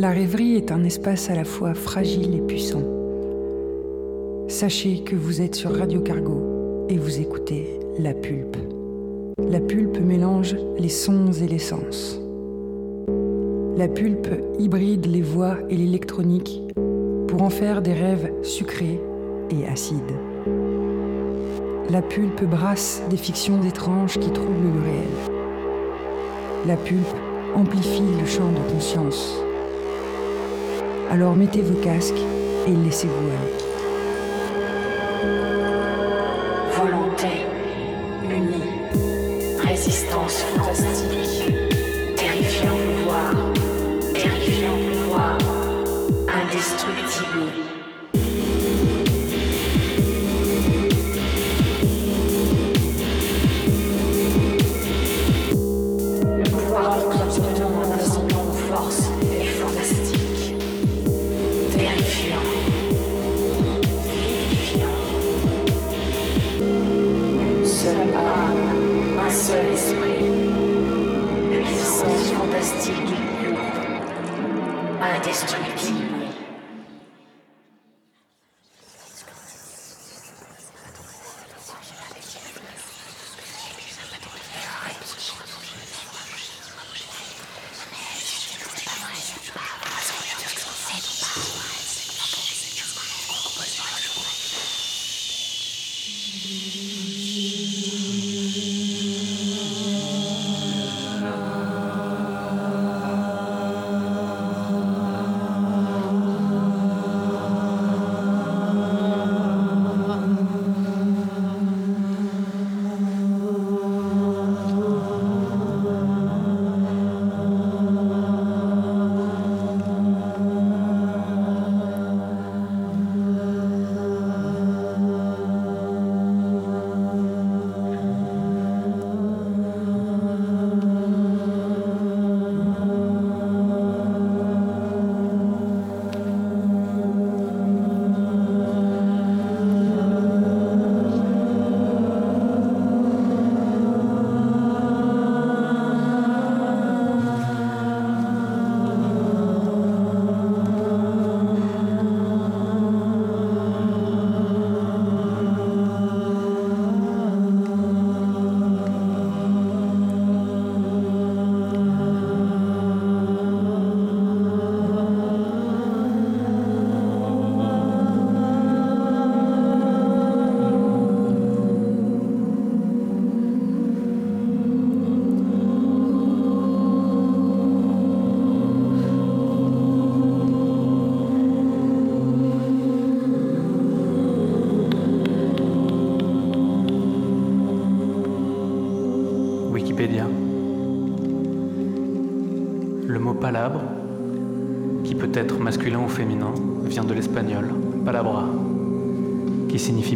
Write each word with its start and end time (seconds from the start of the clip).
La 0.00 0.08
rêverie 0.08 0.54
est 0.54 0.72
un 0.72 0.82
espace 0.82 1.28
à 1.28 1.34
la 1.34 1.44
fois 1.44 1.74
fragile 1.74 2.34
et 2.34 2.40
puissant. 2.40 2.82
Sachez 4.48 5.04
que 5.04 5.14
vous 5.14 5.42
êtes 5.42 5.54
sur 5.54 5.76
Radio 5.76 6.00
Cargo 6.00 6.86
et 6.88 6.96
vous 6.96 7.20
écoutez 7.20 7.78
La 7.98 8.14
Pulpe. 8.14 8.56
La 9.50 9.60
Pulpe 9.60 10.00
mélange 10.00 10.56
les 10.78 10.88
sons 10.88 11.32
et 11.32 11.46
les 11.46 11.58
sens. 11.58 12.18
La 13.76 13.88
Pulpe 13.88 14.30
hybride 14.58 15.04
les 15.04 15.20
voix 15.20 15.58
et 15.68 15.76
l'électronique 15.76 16.62
pour 17.28 17.42
en 17.42 17.50
faire 17.50 17.82
des 17.82 17.92
rêves 17.92 18.32
sucrés 18.42 18.98
et 19.50 19.66
acides. 19.66 20.16
La 21.90 22.00
Pulpe 22.00 22.44
brasse 22.44 23.02
des 23.10 23.18
fictions 23.18 23.62
étranges 23.64 24.18
qui 24.18 24.30
troublent 24.30 24.72
le 24.76 24.82
réel. 24.82 25.40
La 26.66 26.76
Pulpe 26.76 27.16
amplifie 27.54 28.00
le 28.18 28.24
champ 28.24 28.50
de 28.50 28.72
conscience. 28.72 29.44
Alors 31.10 31.34
mettez 31.34 31.60
vos 31.60 31.80
casques 31.82 32.14
et 32.68 32.70
laissez-vous 32.70 33.30
aller. 33.30 33.64
Volonté 36.72 37.46
unie, 38.22 38.62
résistance 39.58 40.44
fantastique, 40.54 41.52
terrifiant 42.14 42.76
pouvoir, 42.76 43.52
terrifiant 44.14 44.78
pouvoir, 44.92 45.38
indestructible. 46.28 47.69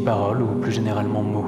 Qui 0.04 0.10
signifie 0.10 0.10
parole 0.10 0.42
ou 0.42 0.60
plus 0.60 0.72
généralement 0.72 1.22
mot. 1.22 1.46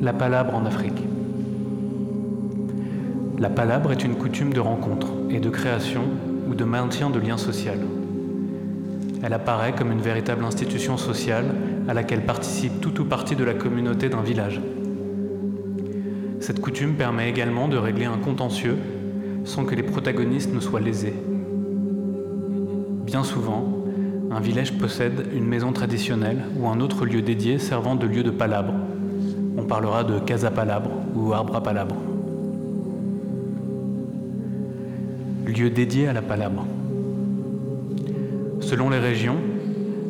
La 0.00 0.12
palabre 0.12 0.54
en 0.54 0.66
Afrique. 0.66 1.02
La 3.38 3.50
palabre 3.50 3.92
est 3.92 4.04
une 4.04 4.16
coutume 4.16 4.52
de 4.52 4.60
rencontre 4.60 5.08
et 5.30 5.40
de 5.40 5.50
création 5.50 6.02
ou 6.48 6.54
de 6.54 6.64
maintien 6.64 7.10
de 7.10 7.20
liens 7.20 7.38
sociaux. 7.38 7.72
Elle 9.22 9.32
apparaît 9.32 9.72
comme 9.72 9.92
une 9.92 10.00
véritable 10.00 10.44
institution 10.44 10.96
sociale 10.96 11.46
à 11.88 11.94
laquelle 11.94 12.24
participe 12.24 12.80
tout 12.80 13.00
ou 13.00 13.04
partie 13.04 13.36
de 13.36 13.44
la 13.44 13.54
communauté 13.54 14.08
d'un 14.08 14.22
village. 14.22 14.60
Cette 16.40 16.60
coutume 16.60 16.94
permet 16.94 17.30
également 17.30 17.68
de 17.68 17.76
régler 17.76 18.06
un 18.06 18.18
contentieux 18.18 18.76
sans 19.44 19.64
que 19.64 19.76
les 19.76 19.84
protagonistes 19.84 20.52
ne 20.52 20.60
soient 20.60 20.80
lésés. 20.80 21.14
Bien 23.06 23.22
souvent, 23.22 23.71
un 24.34 24.40
village 24.40 24.72
possède 24.72 25.26
une 25.34 25.44
maison 25.44 25.72
traditionnelle 25.72 26.42
ou 26.58 26.66
un 26.66 26.80
autre 26.80 27.04
lieu 27.04 27.20
dédié 27.20 27.58
servant 27.58 27.96
de 27.96 28.06
lieu 28.06 28.22
de 28.22 28.30
palabre. 28.30 28.72
On 29.58 29.64
parlera 29.64 30.04
de 30.04 30.18
casa 30.20 30.50
palabre 30.50 30.90
ou 31.14 31.34
arbre 31.34 31.56
à 31.56 31.62
palabre. 31.62 31.96
Lieu 35.46 35.68
dédié 35.68 36.08
à 36.08 36.14
la 36.14 36.22
palabre. 36.22 36.66
Selon 38.60 38.88
les 38.88 38.98
régions, 38.98 39.36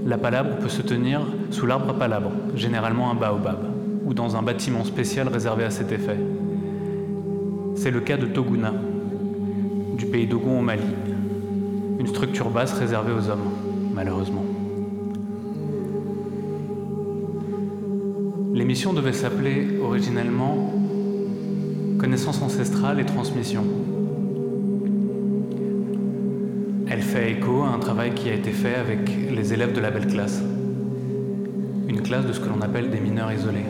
la 0.06 0.18
palabre 0.18 0.56
peut 0.58 0.68
se 0.68 0.82
tenir 0.82 1.22
sous 1.50 1.66
l'arbre 1.66 1.90
à 1.90 1.98
palabre, 1.98 2.30
généralement 2.54 3.10
un 3.10 3.14
baobab, 3.14 3.58
ou 4.04 4.14
dans 4.14 4.36
un 4.36 4.42
bâtiment 4.42 4.84
spécial 4.84 5.26
réservé 5.26 5.64
à 5.64 5.70
cet 5.70 5.90
effet. 5.90 6.18
C'est 7.74 7.90
le 7.90 8.00
cas 8.00 8.16
de 8.16 8.26
Toguna, 8.26 8.72
du 9.96 10.06
pays 10.06 10.28
d'Ogon 10.28 10.60
au 10.60 10.62
Mali, 10.62 10.82
une 11.98 12.06
structure 12.06 12.50
basse 12.50 12.74
réservée 12.74 13.12
aux 13.12 13.28
hommes, 13.28 13.51
malheureusement. 13.94 14.44
L'émission 18.54 18.92
devait 18.92 19.12
s'appeler 19.12 19.78
originellement 19.82 20.72
Connaissance 21.98 22.42
ancestrale 22.42 22.98
et 22.98 23.04
transmission. 23.04 23.64
Elle 26.90 27.00
fait 27.00 27.30
écho 27.30 27.62
à 27.62 27.68
un 27.68 27.78
travail 27.78 28.12
qui 28.12 28.28
a 28.28 28.34
été 28.34 28.50
fait 28.50 28.74
avec 28.74 29.08
les 29.30 29.54
élèves 29.54 29.72
de 29.72 29.80
la 29.80 29.92
belle 29.92 30.08
classe, 30.08 30.42
une 31.88 32.02
classe 32.02 32.26
de 32.26 32.32
ce 32.32 32.40
que 32.40 32.48
l'on 32.48 32.60
appelle 32.60 32.90
des 32.90 32.98
mineurs 32.98 33.32
isolés. 33.32 33.66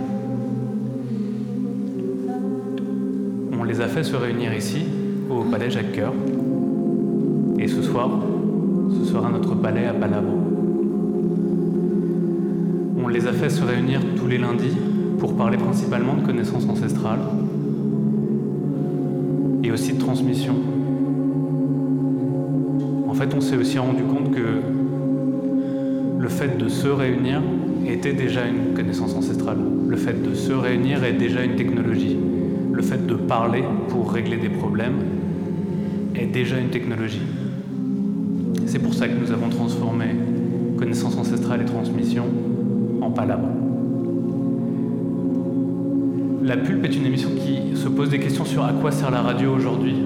On 3.52 3.64
les 3.64 3.82
a 3.82 3.88
fait 3.88 4.02
se 4.02 4.16
réunir 4.16 4.54
ici, 4.54 4.86
au 5.28 5.44
palais 5.44 5.70
Jacques 5.70 5.94
Coeur, 5.94 6.14
et 7.58 7.68
ce 7.68 7.82
soir, 7.82 8.08
sera 9.12 9.30
notre 9.30 9.54
palais 9.54 9.86
à 9.86 9.94
Palabre. 9.94 10.32
On 13.02 13.08
les 13.08 13.26
a 13.26 13.32
fait 13.32 13.50
se 13.50 13.62
réunir 13.62 14.00
tous 14.16 14.26
les 14.26 14.38
lundis 14.38 14.76
pour 15.18 15.36
parler 15.36 15.56
principalement 15.56 16.14
de 16.14 16.26
connaissances 16.26 16.68
ancestrales 16.68 17.20
et 19.62 19.70
aussi 19.70 19.92
de 19.92 19.98
transmission 19.98 20.54
fait, 23.22 23.34
on 23.36 23.40
s'est 23.40 23.56
aussi 23.56 23.78
rendu 23.78 24.02
compte 24.02 24.34
que 24.34 24.62
le 26.18 26.28
fait 26.28 26.58
de 26.58 26.68
se 26.68 26.88
réunir 26.88 27.40
était 27.86 28.12
déjà 28.12 28.46
une 28.46 28.74
connaissance 28.74 29.14
ancestrale. 29.14 29.58
Le 29.88 29.96
fait 29.96 30.22
de 30.22 30.34
se 30.34 30.52
réunir 30.52 31.04
est 31.04 31.12
déjà 31.12 31.44
une 31.44 31.56
technologie. 31.56 32.16
Le 32.72 32.82
fait 32.82 33.06
de 33.06 33.14
parler 33.14 33.62
pour 33.88 34.12
régler 34.12 34.38
des 34.38 34.48
problèmes 34.48 35.04
est 36.16 36.26
déjà 36.26 36.58
une 36.58 36.70
technologie. 36.70 37.20
C'est 38.72 38.78
pour 38.78 38.94
ça 38.94 39.06
que 39.06 39.12
nous 39.12 39.30
avons 39.30 39.50
transformé 39.50 40.06
connaissance 40.78 41.18
ancestrale 41.18 41.60
et 41.60 41.66
transmission 41.66 42.24
en 43.02 43.10
palabre. 43.10 43.48
La 46.42 46.56
Pulpe 46.56 46.86
est 46.86 46.96
une 46.96 47.04
émission 47.04 47.28
qui 47.36 47.76
se 47.76 47.86
pose 47.88 48.08
des 48.08 48.18
questions 48.18 48.46
sur 48.46 48.64
à 48.64 48.72
quoi 48.72 48.90
sert 48.90 49.10
la 49.10 49.20
radio 49.20 49.52
aujourd'hui, 49.52 49.96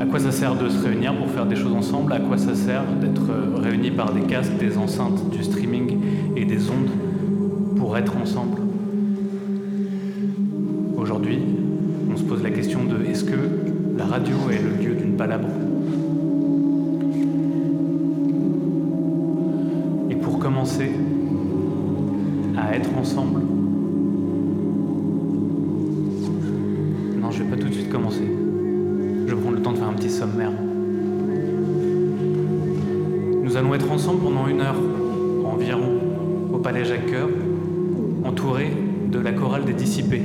à 0.00 0.06
quoi 0.06 0.18
ça 0.18 0.32
sert 0.32 0.56
de 0.56 0.68
se 0.68 0.84
réunir 0.84 1.14
pour 1.14 1.30
faire 1.30 1.46
des 1.46 1.54
choses 1.54 1.72
ensemble? 1.72 2.12
À 2.12 2.18
quoi 2.18 2.36
ça 2.36 2.56
sert 2.56 2.82
d'être 3.00 3.30
euh, 3.30 3.60
réunis 3.62 3.92
par 3.92 4.12
des 4.12 4.22
casques, 4.22 4.56
des 4.58 4.76
enceintes, 4.76 5.30
du 5.30 5.44
streaming 5.44 6.00
et 6.34 6.44
des 6.44 6.68
ondes 6.70 6.90
pour 7.76 7.96
être 7.96 8.16
ensemble? 8.16 8.58
Aujourd'hui, 10.96 11.38
on 12.12 12.16
se 12.16 12.24
pose 12.24 12.42
la 12.42 12.50
question 12.50 12.80
de 12.86 13.04
est-ce 13.08 13.22
que 13.22 13.38
la 13.96 14.04
radio 14.04 14.34
est 14.50 14.60
le 14.60 14.84
lieu 14.84 14.94
d'une 14.96 15.16
palabre? 15.16 15.46
Être 22.74 22.90
ensemble, 22.98 23.40
non, 27.20 27.30
je 27.30 27.42
vais 27.42 27.50
pas 27.50 27.56
tout 27.56 27.68
de 27.68 27.72
suite 27.72 27.90
commencer. 27.90 28.28
Je 29.26 29.34
prendre 29.34 29.56
le 29.56 29.62
temps 29.62 29.72
de 29.72 29.78
faire 29.78 29.88
un 29.88 29.94
petit 29.94 30.10
sommaire. 30.10 30.50
Nous 33.42 33.56
allons 33.56 33.74
être 33.74 33.90
ensemble 33.90 34.20
pendant 34.22 34.48
une 34.48 34.60
heure 34.60 34.76
environ 35.44 36.00
au 36.52 36.58
Palais 36.58 36.84
Jacques 36.84 37.06
Coeur, 37.10 37.28
entouré 38.24 38.72
de 39.10 39.18
la 39.18 39.32
chorale 39.32 39.64
des 39.64 39.72
dissipés. 39.72 40.22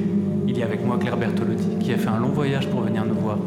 Il 0.47 0.57
y 0.57 0.63
a 0.63 0.65
avec 0.65 0.83
moi 0.85 0.97
Claire 0.97 1.17
Bertolotti, 1.17 1.77
qui 1.79 1.93
a 1.93 1.97
fait 1.97 2.09
un 2.09 2.19
long 2.19 2.29
voyage 2.29 2.67
pour 2.69 2.81
venir 2.81 3.05
nous 3.05 3.19
voir. 3.21 3.37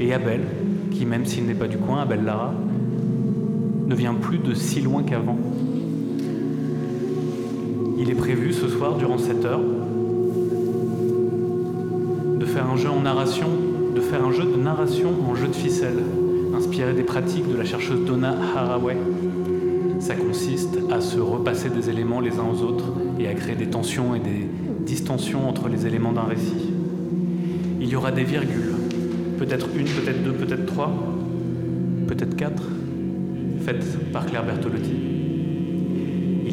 Et 0.00 0.12
Abel, 0.12 0.42
qui 0.90 1.06
même 1.06 1.24
s'il 1.24 1.46
n'est 1.46 1.54
pas 1.54 1.68
du 1.68 1.78
coin, 1.78 2.02
Abel 2.02 2.24
Lara, 2.24 2.52
ne 3.86 3.94
vient 3.94 4.14
plus 4.14 4.38
de 4.38 4.52
si 4.52 4.80
loin 4.82 5.02
qu'avant. 5.02 5.38
Il 7.98 8.10
est 8.10 8.14
prévu 8.14 8.52
ce 8.52 8.68
soir, 8.68 8.96
durant 8.96 9.18
cette 9.18 9.44
heure, 9.44 9.60
de 12.38 12.44
faire 12.44 12.70
un 12.70 12.76
jeu 12.76 12.90
en 12.90 13.00
narration 13.00 13.48
de 13.96 14.00
faire 14.02 14.22
un 14.24 14.30
jeu 14.30 14.44
de 14.44 14.56
narration 14.56 15.10
en 15.26 15.34
jeu 15.34 15.48
de 15.48 15.54
ficelle, 15.54 15.98
inspiré 16.54 16.92
des 16.92 17.02
pratiques 17.02 17.50
de 17.50 17.56
la 17.56 17.64
chercheuse 17.64 18.04
Donna 18.04 18.36
Haraway. 18.54 18.98
Ça 20.00 20.14
consiste 20.14 20.78
à 20.92 21.00
se 21.00 21.18
repasser 21.18 21.70
des 21.70 21.88
éléments 21.88 22.20
les 22.20 22.38
uns 22.38 22.44
aux 22.44 22.62
autres 22.62 22.92
et 23.18 23.26
à 23.26 23.32
créer 23.32 23.56
des 23.56 23.68
tensions 23.68 24.14
et 24.14 24.18
des 24.18 24.46
distensions 24.84 25.48
entre 25.48 25.68
les 25.68 25.86
éléments 25.86 26.12
d'un 26.12 26.24
récit. 26.24 26.72
Il 27.80 27.88
y 27.88 27.96
aura 27.96 28.12
des 28.12 28.24
virgules, 28.24 28.74
peut-être 29.38 29.68
une, 29.74 29.86
peut-être 29.86 30.22
deux, 30.22 30.32
peut-être 30.32 30.66
trois, 30.66 30.92
peut-être 32.06 32.36
quatre, 32.36 32.64
faites 33.62 34.12
par 34.12 34.26
Claire 34.26 34.44
Bertolotti. 34.44 35.05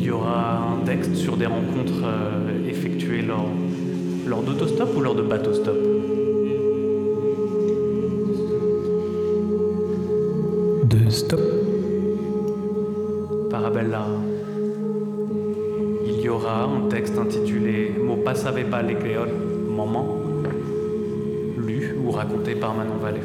Il 0.03 0.07
y 0.07 0.11
aura 0.11 0.57
un 0.57 0.83
texte 0.83 1.15
sur 1.15 1.37
des 1.37 1.45
rencontres 1.45 2.03
euh, 2.03 2.67
effectuées 2.67 3.21
lors, 3.21 3.47
lors 4.27 4.41
d'autostop 4.41 4.89
ou 4.97 4.99
lors 4.99 5.15
de 5.15 5.21
bateau-stop 5.21 5.77
Stop. 11.09 11.39
Parabella. 13.49 14.05
Il 16.05 16.19
y 16.19 16.27
aura 16.27 16.63
un 16.63 16.89
texte 16.89 17.17
intitulé 17.17 17.93
Mo 17.97 18.17
savait 18.35 18.65
pas 18.65 18.81
les 18.81 18.95
créoles, 18.95 19.31
Maman, 19.69 20.17
lu 21.65 21.95
ou 22.03 22.11
raconté 22.11 22.55
par 22.55 22.73
Manon 22.73 22.97
Vallée. 23.01 23.21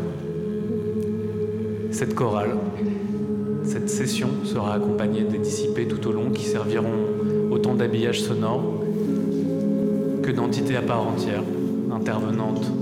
Cette 1.90 2.14
chorale, 2.14 2.56
cette 3.68 3.90
session 3.90 4.30
sera 4.44 4.74
accompagnée 4.74 5.24
des 5.24 5.36
dissipés 5.38 5.86
tout 5.86 6.08
au 6.08 6.12
long 6.12 6.30
qui 6.30 6.44
serviront 6.44 7.50
autant 7.50 7.74
d'habillage 7.74 8.22
sonore 8.22 8.62
que 10.22 10.30
d'entités 10.30 10.76
à 10.76 10.82
part 10.82 11.06
entière, 11.06 11.42
intervenantes 11.92 12.72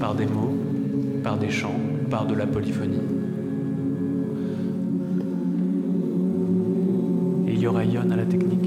par 0.00 0.16
des 0.16 0.26
mots, 0.26 0.56
par 1.22 1.36
des 1.36 1.50
chants, 1.50 1.78
par 2.10 2.26
de 2.26 2.34
la 2.34 2.46
polyphonie. 2.46 2.98
il 7.46 7.64
y 7.64 7.66
aura 7.66 7.84
Yon 7.84 8.10
à 8.10 8.16
la 8.16 8.24
technique. 8.24 8.59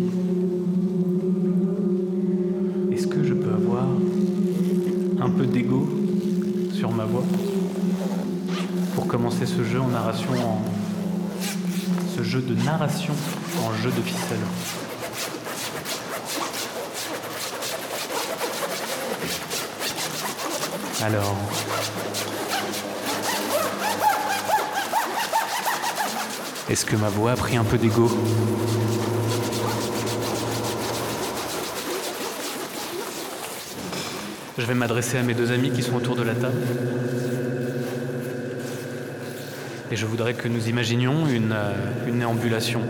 Ce 9.45 9.63
jeu 9.63 9.81
en 9.81 9.87
narration 9.87 10.31
en 10.33 10.61
ce 12.15 12.23
jeu 12.23 12.41
de 12.41 12.53
narration 12.63 13.13
en 13.63 13.73
jeu 13.81 13.91
de 13.91 14.01
ficelle. 14.01 14.37
Alors, 21.03 21.35
Est-ce 26.69 26.85
que 26.85 26.95
ma 26.95 27.09
voix 27.09 27.33
a 27.33 27.35
pris 27.35 27.55
un 27.55 27.63
peu 27.63 27.77
d'ego? 27.77 28.09
Je 34.57 34.65
vais 34.65 34.73
m'adresser 34.73 35.19
à 35.19 35.21
mes 35.21 35.35
deux 35.35 35.51
amis 35.51 35.71
qui 35.71 35.83
sont 35.83 35.95
autour 35.95 36.15
de 36.15 36.23
la 36.23 36.33
table. 36.33 36.61
Et 39.93 39.95
je 39.95 40.07
voudrais 40.07 40.33
que 40.33 40.47
nous 40.47 40.69
imaginions 40.69 41.27
une, 41.27 41.51
euh, 41.51 41.71
une 42.07 42.17
néambulation 42.17 42.81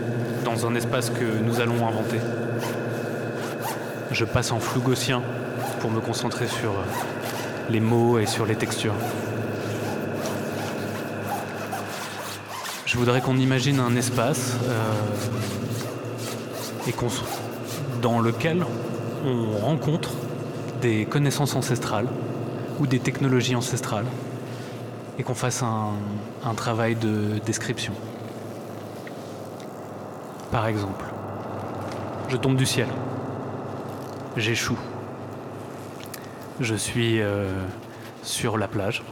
dans 0.42 0.66
un 0.66 0.74
espace 0.74 1.10
que 1.10 1.38
nous 1.44 1.60
allons 1.60 1.86
inventer. 1.86 2.16
Je 4.10 4.24
passe 4.24 4.52
en 4.52 4.58
flou 4.58 4.80
gaussien 4.80 5.20
pour 5.80 5.90
me 5.90 6.00
concentrer 6.00 6.46
sur 6.46 6.70
euh, 6.70 6.84
les 7.68 7.80
mots 7.80 8.18
et 8.18 8.24
sur 8.24 8.46
les 8.46 8.54
textures. 8.54 8.94
Je 12.86 12.96
voudrais 12.96 13.20
qu'on 13.20 13.36
imagine 13.36 13.80
un 13.80 13.94
espace 13.96 14.54
euh, 14.66 14.94
et 16.88 16.94
dans 18.00 18.18
lequel 18.18 18.64
on 19.26 19.58
rencontre 19.58 20.12
des 20.80 21.04
connaissances 21.04 21.54
ancestrales 21.54 22.08
ou 22.80 22.86
des 22.86 22.98
technologies 22.98 23.56
ancestrales 23.56 24.06
et 25.18 25.22
qu'on 25.22 25.34
fasse 25.34 25.62
un, 25.62 26.54
travail 26.54 26.96
de 26.96 27.38
description. 27.44 27.92
Par 30.50 30.66
exemple, 30.66 31.04
je 32.28 32.36
tombe 32.36 32.56
du 32.56 32.66
ciel, 32.66 32.88
j'échoue, 34.36 34.78
je 36.60 36.74
suis 36.74 37.20
euh, 37.20 37.48
sur 38.22 38.56
la 38.56 38.68
plage, 38.68 39.02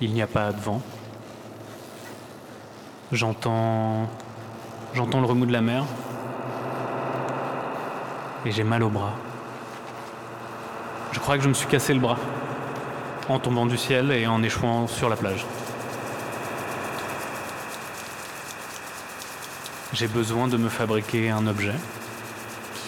il 0.00 0.12
n'y 0.12 0.22
a 0.22 0.26
pas 0.26 0.52
de 0.52 0.60
vent, 0.60 0.82
J'entends. 3.10 4.06
J'entends 4.92 5.20
le 5.20 5.26
remous 5.26 5.46
de 5.46 5.52
la 5.52 5.62
mer. 5.62 5.84
Et 8.44 8.50
j'ai 8.50 8.64
mal 8.64 8.82
au 8.82 8.90
bras. 8.90 9.14
Je 11.12 11.18
crois 11.18 11.38
que 11.38 11.42
je 11.42 11.48
me 11.48 11.54
suis 11.54 11.66
cassé 11.66 11.94
le 11.94 12.00
bras 12.00 12.18
en 13.28 13.38
tombant 13.38 13.66
du 13.66 13.76
ciel 13.76 14.10
et 14.10 14.26
en 14.26 14.42
échouant 14.42 14.86
sur 14.86 15.08
la 15.08 15.16
plage. 15.16 15.46
J'ai 19.92 20.08
besoin 20.08 20.48
de 20.48 20.56
me 20.56 20.68
fabriquer 20.68 21.30
un 21.30 21.46
objet 21.46 21.74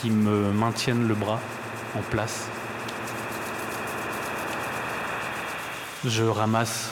qui 0.01 0.11
me 0.11 0.53
maintienne 0.53 1.09
le 1.09 1.15
bras 1.15 1.41
en 1.97 2.03
place. 2.11 2.47
Je 6.05 6.25
ramasse 6.25 6.91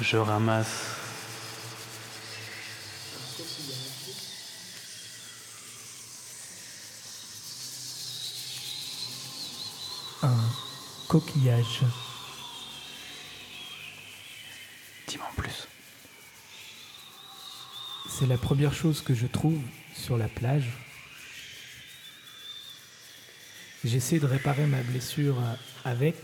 Je 0.00 0.16
ramasse. 0.16 0.96
Un 10.22 10.28
coquillage. 11.20 11.80
Dis-moi 15.06 15.26
en 15.30 15.34
plus. 15.34 15.68
C'est 18.08 18.26
la 18.26 18.38
première 18.38 18.72
chose 18.72 19.02
que 19.02 19.14
je 19.14 19.26
trouve 19.26 19.60
sur 19.94 20.16
la 20.16 20.28
plage. 20.28 20.70
J'essaie 23.84 24.18
de 24.18 24.26
réparer 24.26 24.66
ma 24.66 24.82
blessure 24.82 25.36
avec 25.84 26.16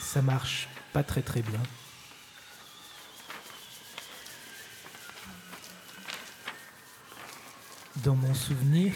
ça 0.00 0.22
marche 0.22 0.68
pas 0.92 1.02
très 1.02 1.22
très 1.22 1.42
bien. 1.42 1.62
Dans 7.96 8.14
mon 8.14 8.34
souvenir, 8.34 8.92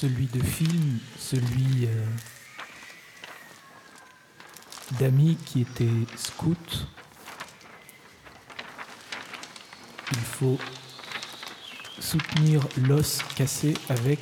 celui 0.00 0.26
de 0.28 0.42
film, 0.42 0.98
celui 1.18 1.84
euh, 1.84 2.06
d'amis 4.98 5.36
qui 5.44 5.60
étaient 5.60 6.06
scouts, 6.16 6.54
il 10.12 10.18
faut 10.20 10.58
soutenir 11.98 12.66
l'os 12.78 13.18
cassé 13.36 13.74
avec 13.90 14.20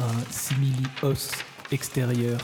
un 0.00 0.30
simili-os 0.30 1.30
extérieur, 1.72 2.38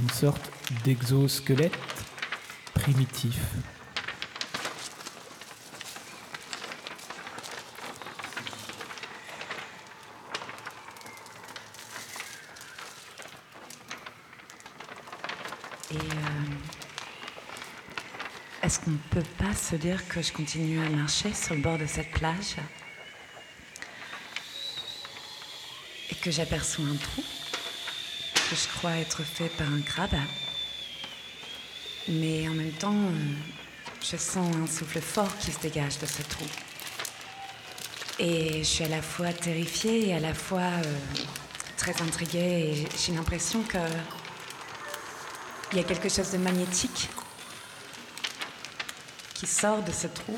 une 0.00 0.10
sorte 0.10 0.50
d'exosquelette 0.84 1.78
primitif. 2.74 3.38
Et 15.92 15.96
euh, 15.96 16.44
est-ce 18.62 18.80
qu'on 18.80 18.92
ne 18.92 18.96
peut 19.10 19.26
pas 19.36 19.54
se 19.54 19.76
dire 19.76 20.08
que 20.08 20.22
je 20.22 20.32
continue 20.32 20.82
à 20.84 20.88
marcher 20.88 21.34
sur 21.34 21.54
le 21.54 21.60
bord 21.60 21.76
de 21.76 21.86
cette 21.86 22.10
plage 22.12 22.56
et 26.10 26.14
que 26.14 26.30
j'aperçois 26.30 26.86
un 26.86 26.96
trou 26.96 27.22
que 28.48 28.56
je 28.56 28.68
crois 28.78 28.96
être 28.96 29.22
fait 29.22 29.48
par 29.50 29.66
un 29.66 29.82
crabe 29.82 30.16
Mais 32.08 32.48
en 32.48 32.52
même 32.52 32.72
temps, 32.72 32.94
euh, 32.94 33.34
je 34.00 34.16
sens 34.16 34.54
un 34.56 34.66
souffle 34.66 35.00
fort 35.00 35.36
qui 35.38 35.52
se 35.52 35.60
dégage 35.60 35.98
de 35.98 36.06
ce 36.06 36.22
trou. 36.22 36.46
Et 38.18 38.58
je 38.58 38.68
suis 38.68 38.84
à 38.84 38.88
la 38.88 39.02
fois 39.02 39.32
terrifiée 39.32 40.08
et 40.08 40.14
à 40.14 40.20
la 40.20 40.32
fois 40.32 40.60
euh, 40.60 40.96
très 41.76 42.00
intriguée 42.00 42.38
et 42.38 42.86
j'ai 42.96 43.12
l'impression 43.12 43.62
que 43.62 43.78
il 45.72 45.78
y 45.78 45.80
a 45.80 45.84
quelque 45.84 46.08
chose 46.08 46.30
de 46.30 46.38
magnétique 46.38 47.08
qui 49.34 49.46
sort 49.46 49.82
de 49.82 49.90
ce 49.92 50.06
trou. 50.06 50.36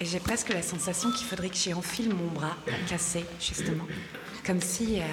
Et 0.00 0.04
j'ai 0.04 0.18
presque 0.18 0.48
la 0.48 0.62
sensation 0.62 1.12
qu'il 1.12 1.26
faudrait 1.26 1.48
que 1.48 1.56
j'y 1.56 1.72
enfile 1.72 2.12
mon 2.12 2.26
bras 2.26 2.56
cassé, 2.88 3.24
justement. 3.40 3.84
Comme 4.44 4.60
si. 4.60 5.00
euh, 5.00 5.04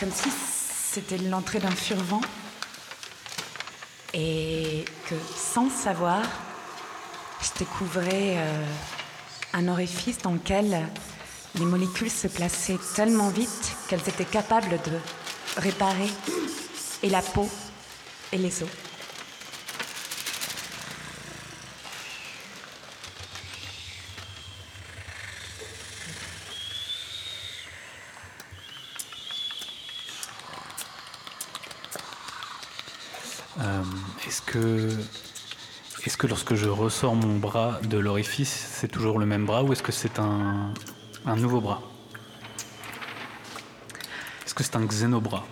comme 0.00 0.10
si 0.12 0.30
c'était 0.30 1.18
l'entrée 1.18 1.60
d'un 1.60 1.70
furvent. 1.70 2.20
Et 4.14 4.84
que 5.08 5.14
sans 5.36 5.70
savoir, 5.70 6.22
je 7.42 7.58
découvrais 7.58 8.38
euh, 8.38 8.64
un 9.52 9.68
orifice 9.68 10.18
dans 10.18 10.32
lequel 10.32 10.88
les 11.54 11.64
molécules 11.64 12.10
se 12.10 12.26
plaçaient 12.26 12.78
tellement 12.96 13.28
vite 13.28 13.76
qu'elles 13.88 14.08
étaient 14.08 14.24
capables 14.24 14.80
de 14.84 14.98
réparer 15.58 16.08
et 17.02 17.10
la 17.10 17.22
peau 17.22 17.48
et 18.32 18.38
les 18.38 18.62
os. 18.62 18.68
Euh, 33.60 33.82
est-ce 34.26 34.42
que, 34.42 34.88
est-ce 36.04 36.16
que 36.16 36.26
lorsque 36.26 36.54
je 36.54 36.68
ressors 36.68 37.14
mon 37.14 37.38
bras 37.38 37.80
de 37.82 37.98
l'orifice, 37.98 38.68
c'est 38.72 38.88
toujours 38.88 39.18
le 39.18 39.26
même 39.26 39.46
bras 39.46 39.62
ou 39.62 39.72
est-ce 39.72 39.82
que 39.82 39.92
c'est 39.92 40.18
un, 40.18 40.72
un 41.26 41.36
nouveau 41.36 41.60
bras? 41.60 41.82
Est-ce 44.46 44.54
que 44.54 44.62
c'est 44.62 44.76
un 44.76 44.86
xénobras? 44.86 45.44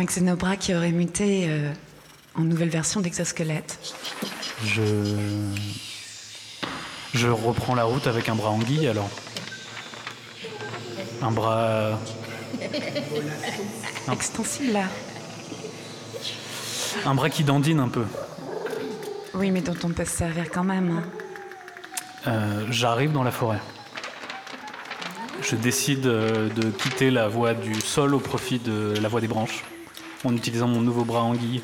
Un 0.00 0.06
xénobras 0.06 0.56
qui 0.56 0.74
aurait 0.74 0.92
muté 0.92 1.44
euh, 1.46 1.70
en 2.34 2.40
nouvelle 2.40 2.70
version 2.70 3.02
d'exosquelette. 3.02 3.78
Je, 4.64 4.82
je 7.12 7.28
reprends 7.28 7.74
la 7.74 7.84
route 7.84 8.06
avec 8.06 8.30
un 8.30 8.34
bras 8.34 8.48
anguille 8.48 8.88
alors. 8.88 9.10
Un 11.20 11.30
bras, 11.30 11.98
Extensible 14.10 14.72
là. 14.72 14.84
un 17.04 17.14
bras 17.14 17.28
qui 17.28 17.44
dandine 17.44 17.80
un 17.80 17.88
peu. 17.88 18.04
Oui, 19.34 19.50
mais 19.50 19.60
dont 19.60 19.76
on 19.84 19.90
peut 19.90 20.06
se 20.06 20.16
servir 20.16 20.50
quand 20.50 20.64
même. 20.64 20.96
hein. 20.96 21.02
Euh, 22.26 22.66
J'arrive 22.70 23.12
dans 23.12 23.22
la 23.22 23.32
forêt. 23.32 23.60
Je 25.42 25.56
décide 25.56 26.06
euh, 26.06 26.48
de 26.48 26.70
quitter 26.70 27.10
la 27.10 27.28
voie 27.28 27.52
du 27.52 27.78
sol 27.82 28.14
au 28.14 28.18
profit 28.18 28.60
de 28.60 28.94
la 29.02 29.08
voie 29.08 29.20
des 29.20 29.28
branches, 29.28 29.62
en 30.24 30.36
utilisant 30.36 30.68
mon 30.68 30.80
nouveau 30.80 31.04
bras 31.04 31.22
anguille. 31.22 31.62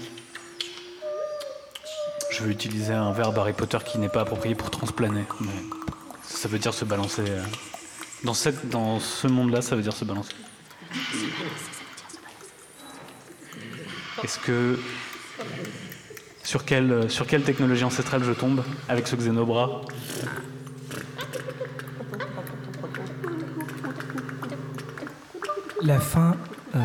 Je 2.31 2.43
veux 2.43 2.51
utiliser 2.51 2.93
un 2.93 3.13
verbe 3.13 3.39
Harry 3.39 3.53
Potter 3.53 3.79
qui 3.85 3.99
n'est 3.99 4.09
pas 4.09 4.23
approprié 4.23 4.55
pour 4.55 4.71
transplaner, 4.71 5.25
ça 6.23 6.49
veut 6.49 6.59
dire 6.59 6.75
se 6.75 6.85
balancer. 6.85 7.23
euh. 7.29 7.43
Dans, 8.25 8.35
ce 9.01 9.27
monde-là, 9.27 9.63
ça 9.63 9.77
veut 9.77 9.83
dire 9.83 9.93
se 9.93 10.05
balancer. 10.05 10.35
Est-ce 14.23 14.39
que. 14.39 14.79
Sur 16.43 16.65
quelle, 16.65 17.11
sur 17.11 17.27
quelle 17.27 17.43
technologie 17.43 17.85
ancestrale 17.85 18.23
je 18.23 18.33
tombe 18.33 18.63
avec 18.89 19.09
ce 19.09 19.17
xénobras 19.17 19.83
La 25.83 25.99
fin 25.99 26.37
euh, 26.75 26.81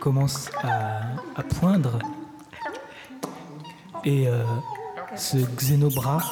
commence 0.00 0.50
à, 0.62 1.42
poindre. 1.42 1.98
Et 4.04 4.26
euh, 4.26 4.42
ce 5.16 5.36
xénobras 5.36 6.22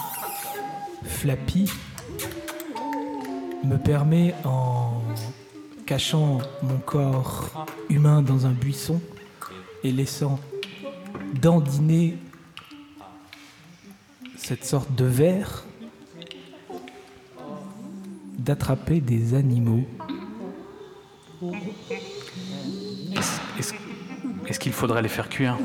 flappy 1.05 1.71
me 3.65 3.77
permet 3.77 4.35
en 4.45 5.03
cachant 5.87 6.39
mon 6.63 6.79
corps 6.79 7.67
humain 7.91 8.23
dans 8.23 8.47
un 8.47 8.53
buisson 8.53 9.01
et 9.85 9.93
laissant 9.93 10.41
dandiner 11.41 12.17
cette 14.37 14.65
sorte 14.65 14.95
de 14.95 15.05
verre 15.05 15.65
d'attraper 18.39 19.01
des 19.01 19.35
animaux 19.35 19.85
est-ce 24.49 24.59
qu'il 24.59 24.73
faudrait 24.73 25.03
les 25.03 25.09
faire 25.09 25.29
cuire 25.29 25.57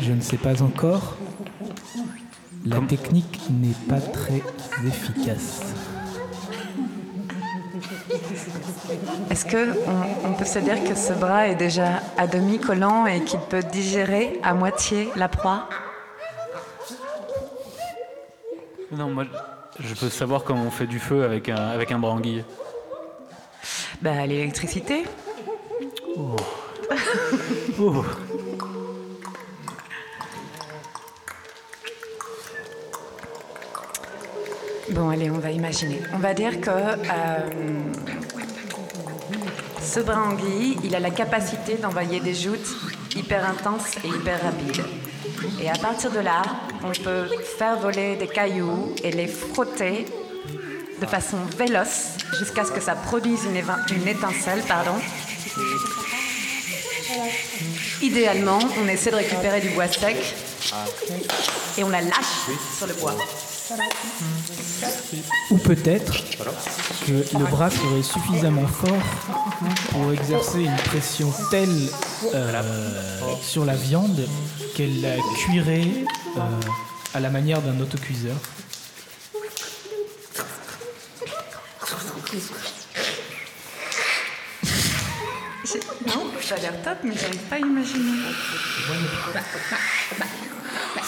Je 0.00 0.12
ne 0.12 0.20
sais 0.20 0.36
pas 0.38 0.62
encore. 0.62 1.16
La 2.64 2.76
Comme- 2.76 2.86
technique 2.86 3.40
n'est 3.50 3.74
pas 3.88 4.00
très 4.00 4.42
efficace. 4.86 5.60
Est-ce 9.30 9.44
que 9.44 9.72
on, 9.86 10.28
on 10.30 10.32
peut 10.34 10.44
se 10.44 10.58
dire 10.58 10.82
que 10.84 10.94
ce 10.94 11.12
bras 11.12 11.48
est 11.48 11.54
déjà 11.54 12.00
à 12.18 12.26
demi 12.26 12.58
collant 12.58 13.06
et 13.06 13.22
qu'il 13.24 13.40
peut 13.40 13.62
digérer 13.62 14.38
à 14.42 14.52
moitié 14.54 15.08
la 15.16 15.28
proie? 15.28 15.68
Non, 18.92 19.08
moi, 19.10 19.24
je 19.78 19.94
peux 19.94 20.08
savoir 20.10 20.42
comment 20.44 20.64
on 20.64 20.70
fait 20.70 20.86
du 20.88 20.98
feu 20.98 21.22
avec 21.24 21.48
un, 21.48 21.56
avec 21.56 21.92
un 21.92 21.98
bras 21.98 22.10
anguille. 22.12 22.44
Bah, 24.02 24.26
l'électricité. 24.26 25.04
Oh. 26.16 26.34
Bon, 34.90 35.08
allez, 35.08 35.30
on 35.30 35.38
va 35.38 35.50
imaginer. 35.52 36.02
On 36.12 36.18
va 36.18 36.34
dire 36.34 36.60
que 36.60 36.68
euh, 36.68 37.50
ce 39.80 40.00
anguille, 40.10 40.78
il 40.82 40.94
a 40.96 41.00
la 41.00 41.10
capacité 41.10 41.76
d'envoyer 41.76 42.18
des 42.20 42.34
joutes 42.34 42.76
hyper 43.14 43.48
intenses 43.48 43.96
et 44.04 44.08
hyper 44.08 44.42
rapides. 44.42 44.84
Et 45.62 45.70
à 45.70 45.74
partir 45.74 46.10
de 46.10 46.18
là, 46.18 46.42
on 46.82 46.90
peut 46.90 47.26
faire 47.58 47.78
voler 47.78 48.16
des 48.16 48.26
cailloux 48.26 48.94
et 49.04 49.12
les 49.12 49.28
frotter 49.28 50.06
de 51.00 51.06
façon 51.06 51.38
véloce 51.56 52.16
jusqu'à 52.38 52.64
ce 52.64 52.72
que 52.72 52.80
ça 52.80 52.94
produise 52.94 53.44
une, 53.44 53.62
une 53.96 54.08
étincelle, 54.08 54.62
pardon. 54.66 54.96
Idéalement, 58.02 58.58
on 58.82 58.88
essaie 58.88 59.10
de 59.10 59.16
récupérer 59.16 59.60
du 59.60 59.70
bois 59.70 59.88
sec 59.88 60.16
et 61.78 61.84
on 61.84 61.88
la 61.88 62.00
lâche 62.00 62.48
sur 62.76 62.86
le 62.86 62.94
bois. 62.94 63.16
Ou 65.50 65.58
peut-être 65.58 66.12
que 67.06 67.38
le 67.38 67.44
bras 67.44 67.70
serait 67.70 68.02
suffisamment 68.02 68.66
fort 68.66 69.02
pour 69.90 70.12
exercer 70.12 70.62
une 70.62 70.76
pression 70.76 71.32
telle 71.50 71.88
euh, 72.34 72.62
sur 73.42 73.64
la 73.64 73.74
viande 73.74 74.26
qu'elle 74.76 75.00
la 75.00 75.16
cuirait 75.36 75.86
euh, 76.36 76.40
à 77.14 77.20
la 77.20 77.30
manière 77.30 77.62
d'un 77.62 77.78
autocuiseur. 77.80 78.36
Non, 86.06 86.26
ça 86.40 86.54
a 86.56 86.58
l'air 86.58 86.79
top, 86.90 86.98
mais 87.04 87.16
j'arrive 87.16 87.42
pas 87.42 87.56
à 87.56 87.58
imaginer. 87.58 88.32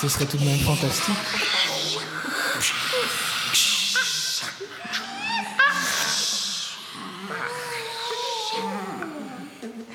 Ce 0.00 0.08
serait 0.08 0.26
tout 0.26 0.36
de 0.36 0.44
même 0.44 0.58
fantastique. 0.58 1.16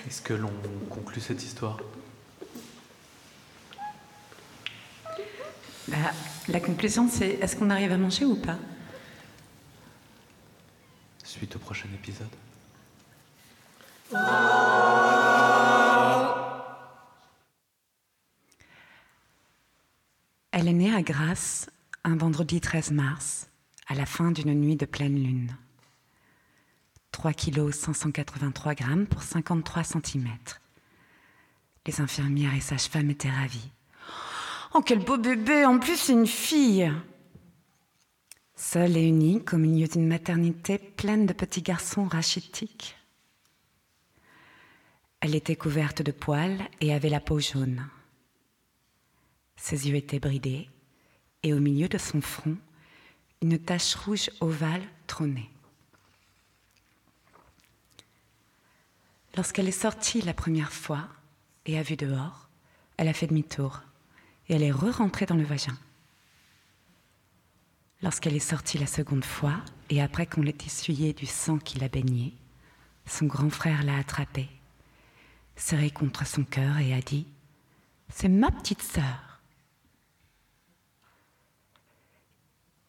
Est-ce 0.08 0.22
que 0.22 0.34
l'on 0.34 0.52
conclut 0.90 1.22
cette 1.22 1.44
histoire? 1.44 1.78
Bah, 5.88 5.98
la 6.50 6.60
conclusion, 6.60 7.10
c'est 7.10 7.40
est-ce 7.42 7.56
qu'on 7.56 7.70
arrive 7.70 7.92
à 7.94 7.98
manger 7.98 8.26
ou 8.26 8.36
pas? 8.36 8.58
Suite 11.24 11.56
au 11.56 11.60
prochain 11.60 11.88
épisode. 11.94 12.28
Elle 20.60 20.70
est 20.70 20.74
née 20.74 20.92
à 20.92 21.04
Grasse 21.04 21.70
un 22.04 22.16
vendredi 22.16 22.60
13 22.60 22.90
mars, 22.90 23.48
à 23.86 23.94
la 23.94 24.08
fin 24.08 24.32
d'une 24.32 24.56
nuit 24.56 24.76
de 24.76 24.88
pleine 24.88 25.14
lune. 25.14 25.56
3 27.12 27.34
kg 27.34 27.72
583 27.72 28.74
grammes 28.74 29.06
pour 29.06 29.22
53 29.22 29.84
cm. 29.84 30.28
Les 31.86 32.02
infirmières 32.02 32.56
et 32.56 32.60
sages-femmes 32.60 33.12
étaient 33.12 33.30
ravies. 33.30 33.72
Oh, 34.74 34.82
quel 34.82 35.06
beau 35.06 35.20
bébé 35.20 35.64
En 35.64 35.78
plus, 35.78 35.96
c'est 35.96 36.14
une 36.14 36.26
fille 36.26 36.92
Seule 38.56 38.98
et 38.98 39.06
unique 39.06 39.54
au 39.54 39.58
milieu 39.58 39.88
d'une 39.88 40.08
maternité 40.08 40.80
pleine 40.80 41.28
de 41.28 41.34
petits 41.34 41.62
garçons 41.62 42.06
rachitiques. 42.06 42.96
Elle 45.20 45.36
était 45.36 45.56
couverte 45.56 46.02
de 46.02 46.12
poils 46.12 46.68
et 46.82 46.96
avait 46.96 47.10
la 47.10 47.20
peau 47.20 47.40
jaune. 47.40 47.88
Ses 49.58 49.90
yeux 49.90 49.96
étaient 49.96 50.20
bridés 50.20 50.70
et 51.44 51.54
au 51.54 51.60
milieu 51.60 51.90
de 51.90 51.98
son 51.98 52.22
front, 52.22 52.58
une 53.42 53.60
tache 53.60 53.96
rouge 53.96 54.30
ovale 54.40 54.84
trônait. 55.08 55.50
Lorsqu'elle 59.36 59.68
est 59.68 59.72
sortie 59.72 60.22
la 60.22 60.34
première 60.34 60.72
fois 60.72 61.08
et 61.66 61.78
a 61.78 61.84
vu 61.84 61.96
dehors, 61.96 62.50
elle 62.98 63.08
a 63.08 63.14
fait 63.14 63.28
demi-tour 63.28 63.82
et 64.50 64.56
elle 64.56 64.64
est 64.64 64.72
re-rentrée 64.72 65.26
dans 65.26 65.36
le 65.36 65.44
vagin. 65.44 65.78
Lorsqu'elle 68.02 68.36
est 68.36 68.40
sortie 68.40 68.78
la 68.78 68.88
seconde 68.88 69.26
fois 69.26 69.56
et 69.90 70.02
après 70.02 70.26
qu'on 70.26 70.42
l'ait 70.42 70.58
essuyé 70.66 71.14
du 71.14 71.26
sang 71.26 71.58
qui 71.58 71.80
l'a 71.80 71.90
baignée, 71.90 72.34
son 73.06 73.26
grand 73.26 73.50
frère 73.50 73.84
l'a 73.84 73.98
attrapée, 73.98 74.50
serré 75.56 75.92
contre 75.92 76.26
son 76.26 76.44
cœur 76.44 76.78
et 76.80 76.94
a 76.94 77.02
dit 77.02 77.28
C'est 78.10 78.30
ma 78.30 78.52
petite 78.52 78.82
sœur. 78.82 79.27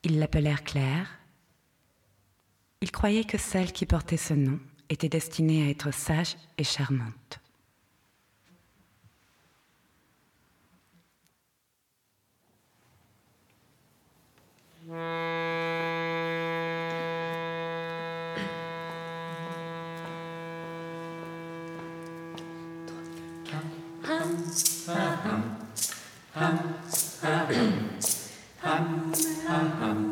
Ils 0.09 0.19
l'appelèrent 0.19 0.65
Claire. 0.65 1.19
Ils 2.81 2.91
croyaient 2.91 3.25
que 3.25 3.37
celle 3.37 3.73
qui 3.73 3.85
portait 3.85 4.17
ce 4.17 4.33
nom 4.33 4.59
était 4.89 5.11
destinée 5.11 5.67
à 5.67 5.69
être 5.69 5.93
sage 5.93 6.37
et 6.57 6.65
charmante. 6.65 7.41
嗯。 29.61 30.08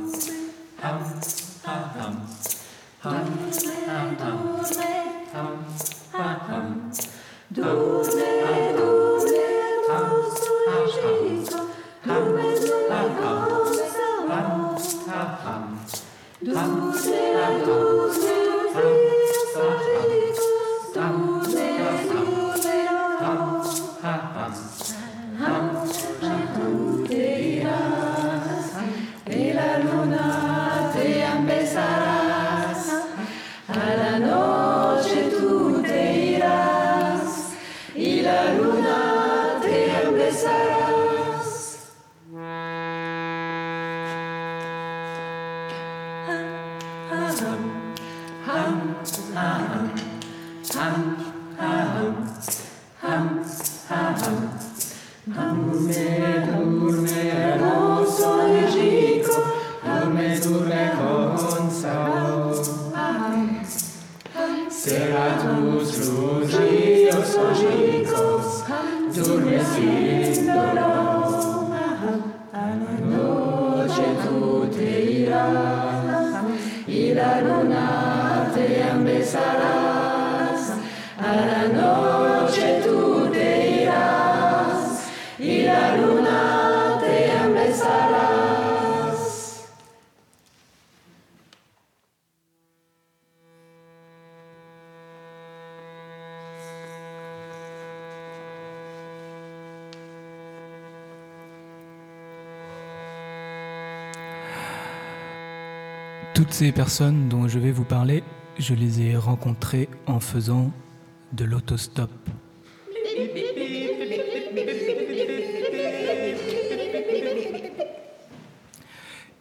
Toutes 106.47 106.55
ces 106.55 106.71
personnes 106.71 107.29
dont 107.29 107.49
je 107.49 107.59
vais 107.59 107.73
vous 107.73 107.83
parler, 107.83 108.23
je 108.57 108.73
les 108.73 109.01
ai 109.01 109.17
rencontrées 109.17 109.89
en 110.07 110.21
faisant 110.21 110.73
de 111.33 111.45
l'autostop. 111.45 112.09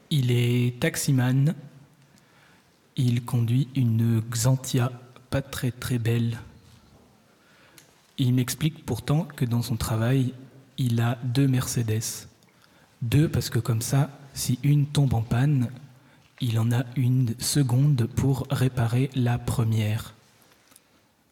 Il 0.09 0.31
est 0.31 0.79
taximan. 0.79 1.53
Il 2.95 3.23
conduit 3.23 3.67
une 3.75 4.21
Xantia, 4.21 4.91
pas 5.29 5.43
très 5.43 5.69
très 5.69 5.99
belle. 5.99 6.39
Il 8.17 8.33
m'explique 8.33 8.83
pourtant 8.83 9.25
que 9.25 9.45
dans 9.45 9.61
son 9.61 9.75
travail, 9.75 10.33
il 10.79 10.99
a 11.01 11.19
deux 11.23 11.47
Mercedes. 11.47 12.27
Deux 13.03 13.29
parce 13.29 13.51
que 13.51 13.59
comme 13.59 13.83
ça, 13.83 14.09
si 14.33 14.57
une 14.63 14.87
tombe 14.87 15.13
en 15.13 15.21
panne, 15.21 15.69
il 16.41 16.59
en 16.59 16.71
a 16.71 16.83
une 16.95 17.33
seconde 17.39 18.07
pour 18.15 18.47
réparer 18.49 19.09
la 19.15 19.37
première. 19.37 20.13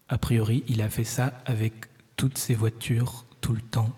A 0.10 0.18
priori, 0.18 0.64
il 0.68 0.82
a 0.82 0.90
fait 0.90 1.04
ça 1.04 1.34
avec 1.46 1.74
toutes 2.16 2.38
ses 2.38 2.56
voitures 2.56 3.26
tout 3.42 3.54
le 3.54 3.62
temps. 3.62 3.94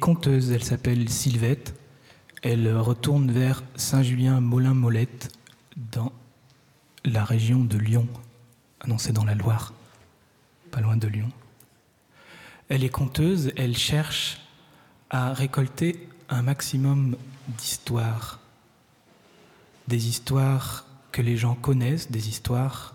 conteuse, 0.00 0.50
elle 0.50 0.64
s'appelle 0.64 1.08
Sylvette. 1.08 1.74
Elle 2.42 2.74
retourne 2.76 3.30
vers 3.30 3.62
Saint-Julien-Molin-Molette 3.76 5.30
dans 5.92 6.12
la 7.04 7.22
région 7.22 7.60
de 7.60 7.78
Lyon. 7.78 8.08
Ah 8.80 8.88
non, 8.88 8.98
c'est 8.98 9.12
dans 9.12 9.24
la 9.24 9.34
Loire, 9.34 9.74
pas 10.70 10.80
loin 10.80 10.96
de 10.96 11.06
Lyon. 11.06 11.30
Elle 12.70 12.84
est 12.84 12.88
conteuse, 12.88 13.52
elle 13.56 13.76
cherche 13.76 14.40
à 15.10 15.34
récolter 15.34 16.08
un 16.28 16.40
maximum 16.42 17.16
d'histoires. 17.58 18.38
Des 19.88 20.06
histoires 20.08 20.86
que 21.10 21.20
les 21.20 21.36
gens 21.36 21.56
connaissent, 21.56 22.12
des 22.12 22.28
histoires 22.28 22.94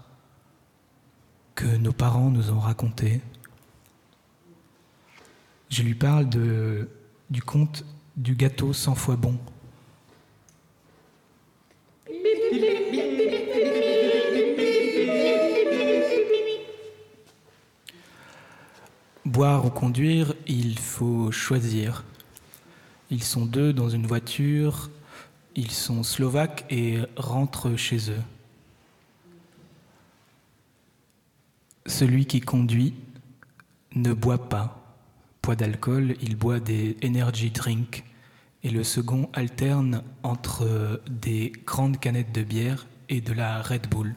que 1.56 1.66
nos 1.66 1.92
parents 1.92 2.30
nous 2.30 2.52
ont 2.52 2.60
racontées. 2.60 3.20
Je 5.70 5.84
lui 5.84 5.96
parle 5.96 6.30
du 6.30 7.42
conte 7.42 7.84
du 8.16 8.34
gâteau 8.34 8.72
100 8.72 8.96
fois 8.96 9.18
bon. 9.18 9.38
Boire 19.36 19.66
ou 19.66 19.70
conduire, 19.70 20.34
il 20.48 20.80
faut 20.80 21.30
choisir. 21.30 22.06
Ils 23.12 23.22
sont 23.22 23.46
deux 23.46 23.74
dans 23.74 23.90
une 23.90 24.08
voiture, 24.08 24.90
ils 25.56 25.72
sont 25.72 26.04
slovaques 26.04 26.64
et 26.70 27.00
rentrent 27.18 27.76
chez 27.76 28.12
eux. 28.12 28.22
Celui 31.86 32.26
qui 32.28 32.40
conduit 32.40 32.94
ne 33.94 34.14
boit 34.14 34.48
pas 34.48 34.96
poids 35.42 35.58
d'alcool, 35.58 36.16
il 36.22 36.38
boit 36.38 36.62
des 36.62 36.96
energy 37.04 37.52
drinks 37.52 38.06
et 38.64 38.70
le 38.70 38.86
second 38.86 39.30
alterne 39.34 40.02
entre 40.24 41.02
des 41.10 41.52
grandes 41.66 42.00
canettes 42.00 42.32
de 42.32 42.44
bière 42.44 42.88
et 43.10 43.20
de 43.20 43.34
la 43.34 43.62
Red 43.62 43.90
Bull. 43.90 44.16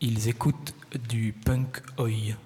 Ils 0.00 0.28
écoutent 0.28 0.74
du 1.10 1.34
punk 1.34 1.82
oi. 1.98 2.38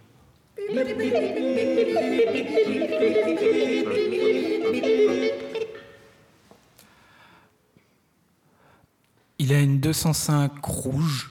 Il 9.38 9.52
a 9.52 9.60
une 9.60 9.80
205 9.80 10.64
rouge. 10.64 11.30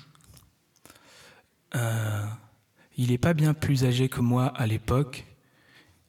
Euh, 1.76 2.26
il 2.98 3.12
n'est 3.12 3.18
pas 3.18 3.34
bien 3.34 3.54
plus 3.54 3.86
âgé 3.86 4.10
que 4.10 4.20
moi 4.20 4.48
à 4.48 4.68
l'époque. 4.68 5.26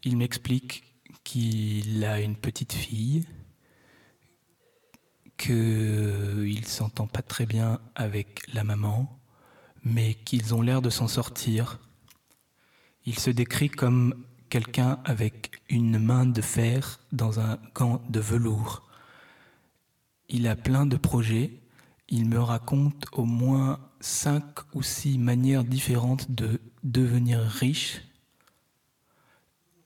Il 0.03 0.17
m'explique 0.17 0.83
qu'il 1.23 2.05
a 2.05 2.21
une 2.21 2.35
petite 2.37 2.73
fille, 2.73 3.25
qu'il 5.39 6.65
s'entend 6.67 7.07
pas 7.07 7.23
très 7.23 7.47
bien 7.47 7.81
avec 7.95 8.41
la 8.53 8.65
maman, 8.65 9.21
mais 9.85 10.15
qu'ils 10.15 10.55
ont 10.55 10.63
l'air 10.63 10.83
de 10.83 10.91
s'en 10.91 11.07
sortir. 11.07 11.79
Il 13.05 13.19
se 13.19 13.31
décrit 13.31 13.69
comme 13.69 14.15
quelqu'un 14.49 14.99
avec 15.05 15.63
une 15.69 15.99
main 15.99 16.27
de 16.27 16.41
fer 16.41 17.01
dans 17.11 17.41
un 17.41 17.59
gant 17.75 18.03
de 18.09 18.21
velours. 18.21 18.89
Il 20.29 20.47
a 20.47 20.57
plein 20.57 20.87
de 20.87 20.97
projets. 20.97 21.59
Il 22.09 22.29
me 22.29 22.39
raconte 22.39 23.07
au 23.13 23.25
moins 23.25 23.81
cinq 24.01 24.45
ou 24.75 24.83
six 24.83 25.19
manières 25.19 25.65
différentes 25.65 26.31
de 26.31 26.61
devenir 26.85 27.41
riche 27.41 28.03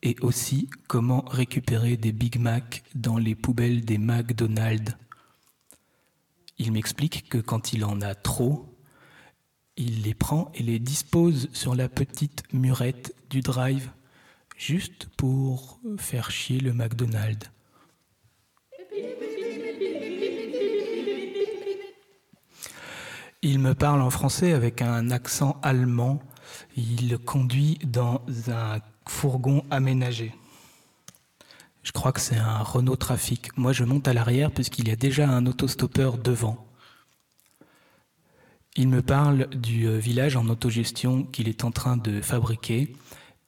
et 0.03 0.17
aussi 0.21 0.69
comment 0.89 1.25
récupérer 1.27 1.97
des 1.97 2.13
Big 2.13 2.39
Mac 2.39 2.83
dans 2.95 3.19
les 3.19 3.35
poubelles 3.35 3.85
des 3.85 3.99
McDonald's. 3.99 4.97
Il 6.59 6.73
m'explique 6.73 7.29
que 7.29 7.39
quand 7.39 7.73
il 7.73 7.85
en 7.85 8.01
a 8.01 8.15
trop, 8.15 8.76
il 9.77 10.03
les 10.03 10.15
prend 10.15 10.51
et 10.55 10.63
les 10.63 10.79
dispose 10.79 11.49
sur 11.53 11.75
la 11.75 11.89
petite 11.89 12.43
murette 12.53 13.15
du 13.31 13.41
drive, 13.41 13.91
juste 14.57 15.09
pour 15.17 15.81
faire 15.99 16.31
chier 16.31 16.61
le 16.61 16.73
McDonald's. 16.73 17.51
Il 23.43 23.61
me 23.61 23.75
parle 23.75 24.03
en 24.03 24.11
français 24.11 24.53
avec 24.53 24.83
un 24.83 25.11
accent 25.11 25.61
allemand. 25.63 26.21
Il 26.77 27.19
conduit 27.19 27.79
dans 27.85 28.23
un 28.49 28.81
fourgon 29.07 29.63
aménagé. 29.71 30.35
Je 31.85 31.93
crois 31.93 32.11
que 32.11 32.21
c'est 32.21 32.37
un 32.37 32.59
Renault 32.59 32.97
Trafic. 32.97 33.57
Moi, 33.57 33.73
je 33.73 33.85
monte 33.85 34.09
à 34.09 34.15
l'arrière 34.15 34.51
puisqu'il 34.51 34.89
y 34.89 34.91
a 34.91 34.97
déjà 34.97 35.29
un 35.29 35.47
autostoppeur 35.47 36.19
devant. 36.19 36.66
Il 38.79 38.89
me 38.89 39.01
parle 39.01 39.49
du 39.49 39.87
euh, 39.87 39.97
village 39.97 40.37
en 40.37 40.49
autogestion 40.49 41.25
qu'il 41.25 41.49
est 41.49 41.65
en 41.65 41.71
train 41.71 41.97
de 41.97 42.21
fabriquer 42.21 42.95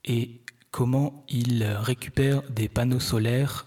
et 0.06 0.40
comment 0.70 1.26
il 1.28 1.64
récupère 1.64 2.42
des 2.50 2.68
panneaux 2.68 3.00
solaires 3.00 3.66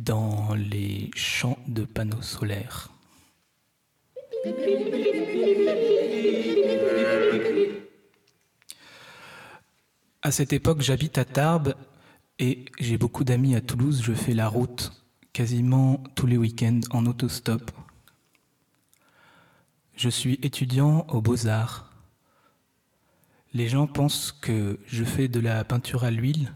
dans 0.00 0.54
les 0.54 1.10
champs 1.14 1.58
de 1.68 1.84
panneaux 1.84 2.22
solaires. 2.22 2.90
À 10.22 10.32
cette 10.32 10.52
époque, 10.52 10.80
j'habite 10.82 11.18
à 11.18 11.24
Tarbes 11.24 11.74
et 12.40 12.64
j'ai 12.80 12.98
beaucoup 12.98 13.22
d'amis 13.22 13.54
à 13.54 13.60
Toulouse. 13.60 14.02
Je 14.02 14.12
fais 14.12 14.34
la 14.34 14.48
route 14.48 14.92
quasiment 15.32 16.02
tous 16.16 16.26
les 16.26 16.36
week-ends 16.36 16.80
en 16.90 17.06
autostop. 17.06 17.70
Je 20.02 20.08
suis 20.08 20.40
étudiant 20.42 21.06
aux 21.10 21.20
beaux-arts. 21.20 21.88
Les 23.54 23.68
gens 23.68 23.86
pensent 23.86 24.32
que 24.32 24.80
je 24.84 25.04
fais 25.04 25.28
de 25.28 25.38
la 25.38 25.62
peinture 25.62 26.02
à 26.02 26.10
l'huile 26.10 26.52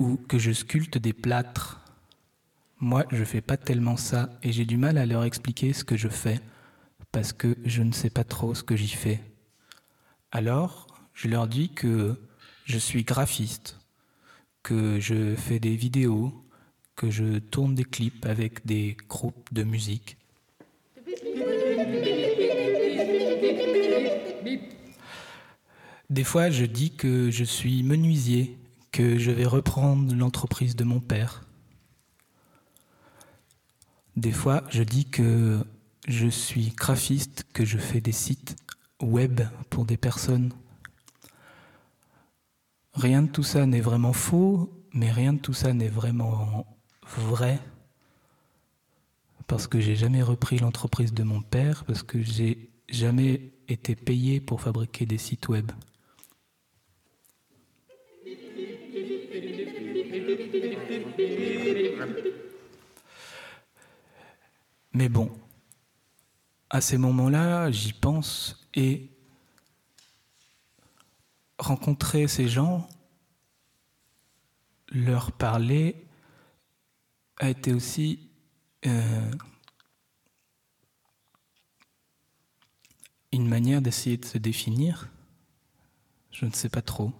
ou 0.00 0.16
que 0.16 0.36
je 0.36 0.50
sculpte 0.50 0.98
des 0.98 1.12
plâtres. 1.12 1.80
Moi, 2.80 3.04
je 3.12 3.22
fais 3.22 3.40
pas 3.40 3.56
tellement 3.56 3.96
ça 3.96 4.30
et 4.42 4.50
j'ai 4.50 4.64
du 4.64 4.76
mal 4.76 4.98
à 4.98 5.06
leur 5.06 5.22
expliquer 5.22 5.72
ce 5.72 5.84
que 5.84 5.96
je 5.96 6.08
fais 6.08 6.40
parce 7.12 7.32
que 7.32 7.56
je 7.64 7.84
ne 7.84 7.92
sais 7.92 8.10
pas 8.10 8.24
trop 8.24 8.52
ce 8.52 8.64
que 8.64 8.74
j'y 8.74 8.88
fais. 8.88 9.22
Alors, 10.32 10.88
je 11.14 11.28
leur 11.28 11.46
dis 11.46 11.68
que 11.68 12.20
je 12.64 12.78
suis 12.78 13.04
graphiste, 13.04 13.78
que 14.64 14.98
je 14.98 15.36
fais 15.36 15.60
des 15.60 15.76
vidéos, 15.76 16.34
que 16.96 17.10
je 17.12 17.38
tourne 17.38 17.76
des 17.76 17.84
clips 17.84 18.26
avec 18.26 18.66
des 18.66 18.96
groupes 19.08 19.54
de 19.54 19.62
musique. 19.62 20.16
Des 26.08 26.24
fois, 26.24 26.50
je 26.50 26.64
dis 26.64 26.92
que 26.92 27.30
je 27.30 27.44
suis 27.44 27.82
menuisier, 27.82 28.58
que 28.92 29.18
je 29.18 29.30
vais 29.30 29.46
reprendre 29.46 30.14
l'entreprise 30.14 30.76
de 30.76 30.84
mon 30.84 31.00
père. 31.00 31.44
Des 34.16 34.32
fois, 34.32 34.64
je 34.70 34.82
dis 34.82 35.04
que 35.04 35.64
je 36.08 36.28
suis 36.28 36.70
graphiste, 36.70 37.44
que 37.52 37.64
je 37.64 37.78
fais 37.78 38.00
des 38.00 38.12
sites 38.12 38.56
web 39.02 39.42
pour 39.68 39.84
des 39.84 39.96
personnes 39.96 40.52
Rien 42.96 43.22
de 43.22 43.28
tout 43.28 43.42
ça 43.42 43.66
n'est 43.66 43.82
vraiment 43.82 44.14
faux, 44.14 44.72
mais 44.94 45.12
rien 45.12 45.34
de 45.34 45.38
tout 45.38 45.52
ça 45.52 45.74
n'est 45.74 45.90
vraiment 45.90 46.66
vrai. 47.18 47.60
Parce 49.46 49.66
que 49.66 49.80
j'ai 49.80 49.96
jamais 49.96 50.22
repris 50.22 50.58
l'entreprise 50.58 51.12
de 51.12 51.22
mon 51.22 51.42
père, 51.42 51.84
parce 51.84 52.02
que 52.02 52.22
j'ai 52.22 52.70
jamais 52.88 53.52
été 53.68 53.94
payé 53.94 54.40
pour 54.40 54.60
fabriquer 54.60 55.06
des 55.06 55.18
sites 55.18 55.48
web. 55.48 55.70
Mais 64.92 65.08
bon, 65.10 65.30
à 66.70 66.80
ces 66.80 66.96
moments-là, 66.96 67.70
j'y 67.70 67.92
pense 67.92 68.66
et 68.74 69.10
rencontrer 71.58 72.28
ces 72.28 72.48
gens, 72.48 72.88
leur 74.88 75.32
parler, 75.32 76.06
a 77.38 77.50
été 77.50 77.72
aussi 77.72 78.30
euh, 78.86 79.30
une 83.32 83.48
manière 83.48 83.82
d'essayer 83.82 84.16
de 84.16 84.24
se 84.24 84.38
définir. 84.38 85.08
Je 86.30 86.46
ne 86.46 86.52
sais 86.52 86.68
pas 86.68 86.82
trop. 86.82 87.12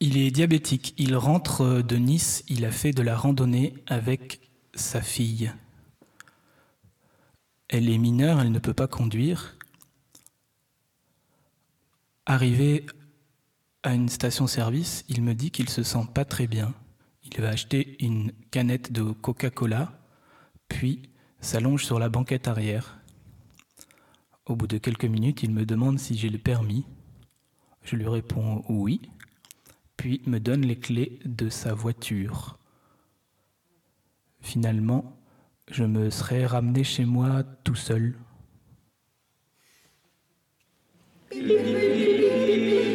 Il 0.00 0.16
est 0.16 0.30
diabétique. 0.30 0.94
Il 0.96 1.16
rentre 1.16 1.82
de 1.82 1.96
Nice. 1.96 2.44
Il 2.48 2.64
a 2.64 2.70
fait 2.70 2.92
de 2.92 3.02
la 3.02 3.16
randonnée 3.16 3.74
avec 3.86 4.40
sa 4.74 5.02
fille. 5.02 5.52
Elle 7.68 7.90
est 7.90 7.98
mineure, 7.98 8.40
elle 8.40 8.52
ne 8.52 8.58
peut 8.58 8.74
pas 8.74 8.86
conduire. 8.86 9.58
Arrivé 12.24 12.86
à 13.82 13.94
une 13.94 14.08
station-service, 14.08 15.04
il 15.08 15.22
me 15.22 15.34
dit 15.34 15.50
qu'il 15.50 15.68
se 15.68 15.82
sent 15.82 16.06
pas 16.14 16.24
très 16.24 16.46
bien. 16.46 16.74
Il 17.24 17.40
va 17.40 17.50
acheter 17.50 18.02
une 18.04 18.32
canette 18.50 18.92
de 18.92 19.02
Coca-Cola, 19.12 19.92
puis 20.68 21.02
s'allonge 21.40 21.84
sur 21.84 21.98
la 21.98 22.08
banquette 22.08 22.48
arrière. 22.48 22.98
Au 24.46 24.56
bout 24.56 24.66
de 24.66 24.78
quelques 24.78 25.04
minutes, 25.04 25.42
il 25.42 25.52
me 25.52 25.66
demande 25.66 25.98
si 25.98 26.16
j'ai 26.16 26.30
le 26.30 26.38
permis. 26.38 26.86
Je 27.82 27.96
lui 27.96 28.08
réponds 28.08 28.64
oui, 28.68 29.00
puis 29.96 30.22
me 30.26 30.40
donne 30.40 30.62
les 30.62 30.78
clés 30.78 31.18
de 31.24 31.48
sa 31.48 31.74
voiture. 31.74 32.58
Finalement, 34.40 35.16
je 35.70 35.84
me 35.84 36.10
serais 36.10 36.46
ramené 36.46 36.82
chez 36.84 37.04
moi 37.04 37.42
tout 37.64 37.74
seul. 37.74 38.16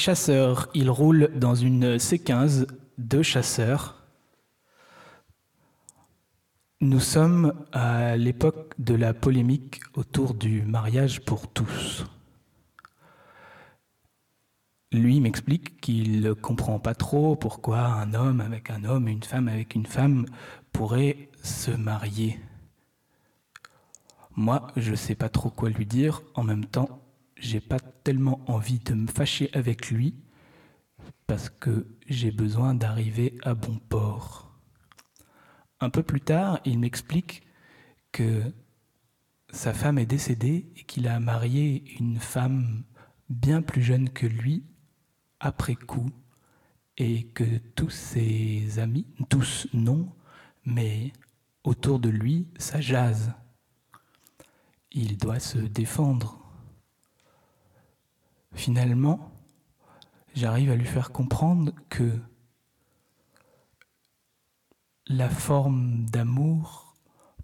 Il 0.00 0.02
est 0.02 0.06
chasseur, 0.06 0.70
il 0.72 0.88
roule 0.88 1.30
dans 1.36 1.54
une 1.54 1.96
C15 1.96 2.66
de 2.96 3.22
chasseurs. 3.22 4.02
Nous 6.80 7.00
sommes 7.00 7.52
à 7.72 8.16
l'époque 8.16 8.72
de 8.78 8.94
la 8.94 9.12
polémique 9.12 9.82
autour 9.92 10.32
du 10.32 10.62
mariage 10.62 11.20
pour 11.20 11.48
tous. 11.48 12.06
Lui 14.90 15.20
m'explique 15.20 15.82
qu'il 15.82 16.22
ne 16.22 16.32
comprend 16.32 16.78
pas 16.78 16.94
trop 16.94 17.36
pourquoi 17.36 17.80
un 17.80 18.14
homme 18.14 18.40
avec 18.40 18.70
un 18.70 18.84
homme 18.84 19.06
une 19.06 19.22
femme 19.22 19.48
avec 19.48 19.74
une 19.74 19.84
femme 19.84 20.24
pourraient 20.72 21.28
se 21.42 21.72
marier. 21.72 22.40
Moi, 24.34 24.66
je 24.76 24.92
ne 24.92 24.96
sais 24.96 25.14
pas 25.14 25.28
trop 25.28 25.50
quoi 25.50 25.68
lui 25.68 25.84
dire. 25.84 26.22
En 26.34 26.42
même 26.42 26.64
temps, 26.64 27.02
j'ai 27.40 27.60
pas 27.60 27.80
tellement 27.80 28.40
envie 28.46 28.78
de 28.78 28.94
me 28.94 29.08
fâcher 29.08 29.50
avec 29.52 29.90
lui 29.90 30.14
parce 31.26 31.48
que 31.48 31.86
j'ai 32.06 32.30
besoin 32.30 32.74
d'arriver 32.74 33.36
à 33.42 33.54
bon 33.54 33.78
port. 33.88 34.52
Un 35.80 35.90
peu 35.90 36.02
plus 36.02 36.20
tard, 36.20 36.60
il 36.64 36.78
m'explique 36.78 37.42
que 38.12 38.42
sa 39.50 39.72
femme 39.72 39.98
est 39.98 40.06
décédée 40.06 40.70
et 40.76 40.84
qu'il 40.84 41.08
a 41.08 41.18
marié 41.18 41.84
une 41.98 42.18
femme 42.18 42.84
bien 43.28 43.62
plus 43.62 43.82
jeune 43.82 44.10
que 44.10 44.26
lui 44.26 44.64
après 45.40 45.74
coup 45.74 46.10
et 46.98 47.24
que 47.28 47.58
tous 47.74 47.90
ses 47.90 48.78
amis, 48.78 49.06
tous 49.30 49.66
non, 49.72 50.12
mais 50.66 51.12
autour 51.64 51.98
de 51.98 52.10
lui, 52.10 52.48
ça 52.58 52.80
jase. 52.80 53.32
Il 54.92 55.16
doit 55.16 55.40
se 55.40 55.58
défendre. 55.58 56.39
Finalement, 58.60 59.32
j'arrive 60.34 60.70
à 60.70 60.76
lui 60.76 60.84
faire 60.84 61.12
comprendre 61.12 61.72
que 61.88 62.20
la 65.06 65.30
forme 65.30 66.04
d'amour, 66.04 66.94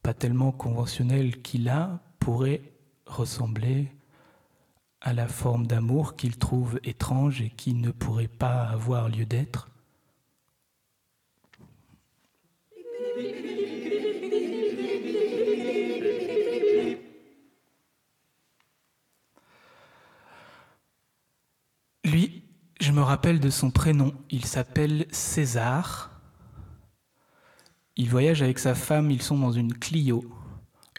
pas 0.02 0.12
tellement 0.12 0.52
conventionnelle 0.52 1.40
qu'il 1.40 1.70
a, 1.70 2.00
pourrait 2.18 2.60
ressembler 3.06 3.90
à 5.00 5.14
la 5.14 5.26
forme 5.26 5.66
d'amour 5.66 6.16
qu'il 6.16 6.36
trouve 6.36 6.78
étrange 6.84 7.40
et 7.40 7.48
qui 7.48 7.72
ne 7.72 7.92
pourrait 7.92 8.28
pas 8.28 8.64
avoir 8.64 9.08
lieu 9.08 9.24
d'être. 9.24 9.70
Rappelle 23.06 23.40
de 23.40 23.50
son 23.50 23.70
prénom, 23.70 24.12
il 24.30 24.44
s'appelle 24.44 25.06
César. 25.10 26.10
Il 27.96 28.10
voyage 28.10 28.42
avec 28.42 28.58
sa 28.58 28.74
femme, 28.74 29.10
ils 29.10 29.22
sont 29.22 29.38
dans 29.38 29.52
une 29.52 29.72
Clio. 29.72 30.30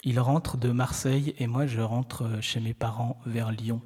Il 0.03 0.19
rentre 0.19 0.57
de 0.57 0.71
Marseille 0.71 1.35
et 1.37 1.47
moi 1.47 1.67
je 1.67 1.81
rentre 1.81 2.41
chez 2.41 2.59
mes 2.59 2.73
parents 2.73 3.19
vers 3.25 3.51
Lyon. 3.51 3.81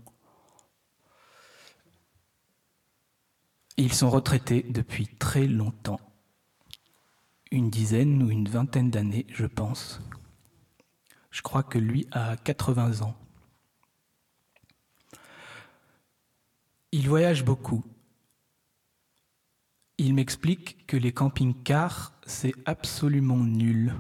Ils 3.78 3.94
sont 3.94 4.10
retraités 4.10 4.64
depuis 4.70 5.08
très 5.08 5.48
longtemps, 5.48 6.00
une 7.52 7.70
dizaine 7.70 8.22
ou 8.22 8.30
une 8.30 8.48
vingtaine 8.48 8.92
d'années, 8.92 9.26
je 9.30 9.48
pense. 9.48 10.00
Je 11.32 11.42
crois 11.42 11.64
que 11.64 11.80
lui 11.80 12.08
a 12.12 12.38
80 12.38 13.02
ans. 13.02 13.16
Il 16.92 17.08
voyage 17.08 17.44
beaucoup. 17.44 17.84
Il 20.04 20.16
m'explique 20.16 20.88
que 20.88 20.98
les 20.98 21.12
camping-cars, 21.12 22.20
c'est 22.26 22.56
absolument 22.66 23.38
nul. 23.38 23.94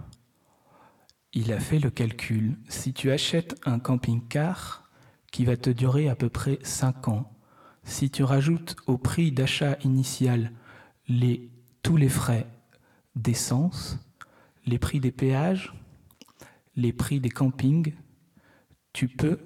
Il 1.32 1.54
a 1.54 1.60
fait 1.60 1.78
le 1.78 1.92
calcul. 1.92 2.58
Si 2.70 2.92
tu 2.92 3.12
achètes 3.12 3.62
un 3.66 3.78
camping-car 3.78 4.90
qui 5.32 5.46
va 5.46 5.58
te 5.58 5.70
durer 5.70 6.10
à 6.10 6.16
peu 6.16 6.28
près 6.28 6.58
5 6.64 7.08
ans, 7.10 7.32
si 7.84 8.10
tu 8.10 8.24
rajoutes 8.24 8.78
au 8.88 8.98
prix 8.98 9.32
d'achat 9.32 9.78
initial 9.84 10.52
tous 11.84 11.98
les 11.98 12.10
frais 12.10 12.48
d'essence, 13.16 14.00
les 14.66 14.80
prix 14.80 15.00
des 15.00 15.12
péages, 15.12 15.72
les 16.76 16.94
prix 16.94 17.20
des 17.20 17.30
campings, 17.30 17.94
tu 18.92 19.08
peux 19.08 19.38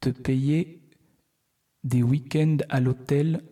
te 0.00 0.10
payer 0.10 0.82
des 1.82 2.02
week-ends 2.02 2.58
à 2.68 2.80
l'hôtel 2.80 3.42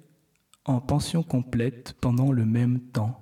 en 0.64 0.80
pension 0.80 1.22
complète 1.22 1.94
pendant 2.00 2.30
le 2.30 2.44
même 2.44 2.80
temps. 2.80 3.18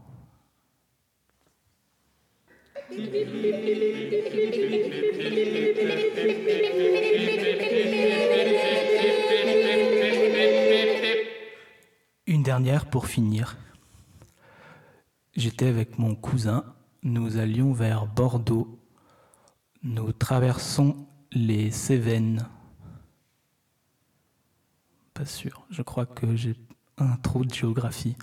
Une 12.27 12.43
dernière 12.43 12.91
pour 12.91 13.07
finir. 13.07 13.57
J'étais 15.37 15.67
avec 15.67 15.99
mon 15.99 16.15
cousin, 16.15 16.75
nous 17.03 17.39
allions 17.39 17.73
vers 17.73 18.07
Bordeaux. 18.07 18.79
Nous 19.83 20.13
traversons 20.13 21.07
les 21.33 21.71
Cévennes. 21.71 22.47
Pas 25.15 25.25
sûr, 25.25 25.65
je 25.71 25.83
crois 25.83 26.07
que 26.07 26.35
j'ai 26.35 26.55
un 27.01 27.17
trou 27.17 27.45
de 27.45 27.53
géographie. 27.53 28.17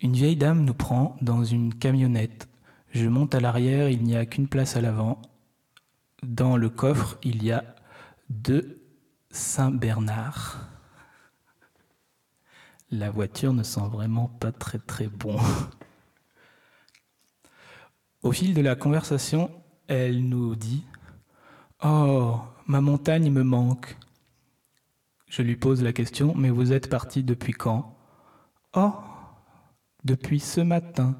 Une 0.00 0.12
vieille 0.12 0.36
dame 0.36 0.64
nous 0.64 0.74
prend 0.74 1.16
dans 1.20 1.44
une 1.44 1.74
camionnette. 1.74 2.48
Je 2.90 3.08
monte 3.08 3.34
à 3.34 3.40
l'arrière, 3.40 3.88
il 3.88 4.02
n'y 4.02 4.16
a 4.16 4.26
qu'une 4.26 4.48
place 4.48 4.76
à 4.76 4.80
l'avant. 4.80 5.20
Dans 6.22 6.56
le 6.56 6.68
coffre, 6.68 7.18
il 7.22 7.42
y 7.42 7.52
a 7.52 7.64
deux 8.28 8.82
Saint-Bernard. 9.30 10.68
La 12.90 13.10
voiture 13.10 13.52
ne 13.52 13.62
sent 13.62 13.88
vraiment 13.90 14.28
pas 14.28 14.52
très 14.52 14.78
très 14.78 15.08
bon. 15.08 15.38
Au 18.22 18.32
fil 18.32 18.54
de 18.54 18.60
la 18.60 18.76
conversation, 18.76 19.50
elle 19.88 20.28
nous 20.28 20.56
dit 20.56 20.84
Oh, 21.84 22.40
ma 22.66 22.80
montagne 22.80 23.30
me 23.30 23.42
manque. 23.42 23.96
Je 25.28 25.42
lui 25.42 25.56
pose 25.56 25.82
la 25.82 25.92
question 25.92 26.34
Mais 26.36 26.50
vous 26.50 26.72
êtes 26.72 26.88
parti 26.88 27.22
depuis 27.22 27.52
quand? 27.52 27.96
Oh, 28.74 28.92
depuis 30.04 30.40
ce 30.40 30.60
matin. 30.60 31.16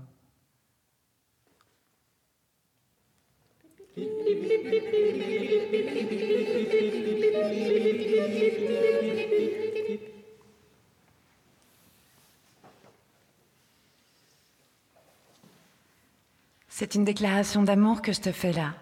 C'est 16.69 16.95
une 16.95 17.05
déclaration 17.05 17.63
d'amour 17.63 18.03
que 18.03 18.13
je 18.13 18.21
te 18.21 18.33
fais 18.33 18.53
là. 18.53 18.75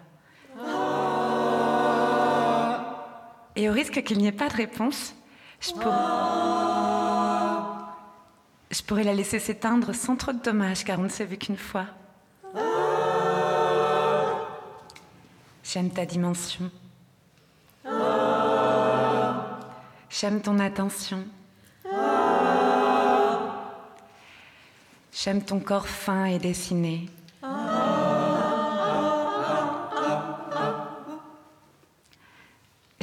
Et 3.55 3.69
au 3.69 3.71
risque 3.73 4.03
qu'il 4.03 4.17
n'y 4.17 4.27
ait 4.27 4.33
pas 4.33 4.49
de 4.49 4.55
réponse, 4.55 5.15
je, 5.61 5.71
pourrais 8.83 9.03
la 9.03 9.13
laisser 9.13 9.39
s'éteindre 9.39 9.95
sans 9.95 10.15
trop 10.17 10.33
de 10.33 10.41
dommages, 10.41 10.83
car 10.83 10.99
on 10.99 11.03
ne 11.03 11.09
s'est 11.09 11.25
vu 11.25 11.37
qu'une 11.37 11.57
fois. 11.57 11.85
J'aime 15.63 15.89
ta 15.89 16.05
dimension. 16.05 16.69
J'aime 20.09 20.41
ton 20.41 20.59
attention. 20.59 21.25
J'aime 25.11 25.43
ton 25.43 25.59
corps 25.59 25.87
fin 25.87 26.25
et 26.25 26.39
dessiné. 26.39 27.09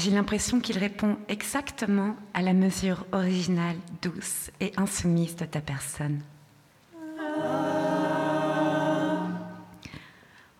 J'ai 0.02 0.10
l'impression 0.10 0.58
qu'il 0.58 0.78
répond 0.78 1.16
exactement 1.28 2.16
à 2.34 2.42
la 2.42 2.54
mesure 2.54 3.06
originale, 3.12 3.76
douce 4.02 4.50
et 4.58 4.72
insoumise 4.76 5.36
de 5.36 5.44
ta 5.44 5.60
personne. 5.60 6.20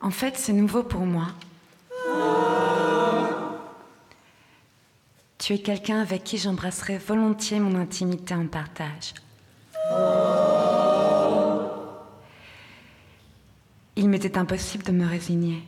En 0.00 0.10
fait, 0.12 0.36
c'est 0.36 0.52
nouveau 0.52 0.84
pour 0.84 1.00
moi. 1.00 1.26
Tu 5.38 5.54
es 5.54 5.58
quelqu'un 5.58 6.00
avec 6.00 6.22
qui 6.22 6.38
j'embrasserais 6.38 6.98
volontiers 6.98 7.58
mon 7.58 7.74
intimité 7.74 8.36
en 8.36 8.46
partage. 8.46 9.12
Il 13.96 14.08
m'était 14.08 14.38
impossible 14.38 14.84
de 14.84 14.92
me 14.92 15.08
résigner. 15.08 15.64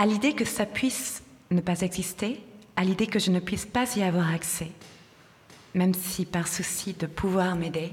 À 0.00 0.06
l'idée 0.06 0.32
que 0.32 0.46
ça 0.46 0.64
puisse 0.64 1.22
ne 1.50 1.60
pas 1.60 1.82
exister, 1.82 2.42
à 2.74 2.84
l'idée 2.84 3.06
que 3.06 3.18
je 3.18 3.30
ne 3.30 3.38
puisse 3.38 3.66
pas 3.66 3.84
y 3.98 4.02
avoir 4.02 4.32
accès, 4.32 4.70
même 5.74 5.92
si 5.92 6.24
par 6.24 6.48
souci 6.48 6.94
de 6.94 7.04
pouvoir 7.04 7.54
m'aider. 7.54 7.92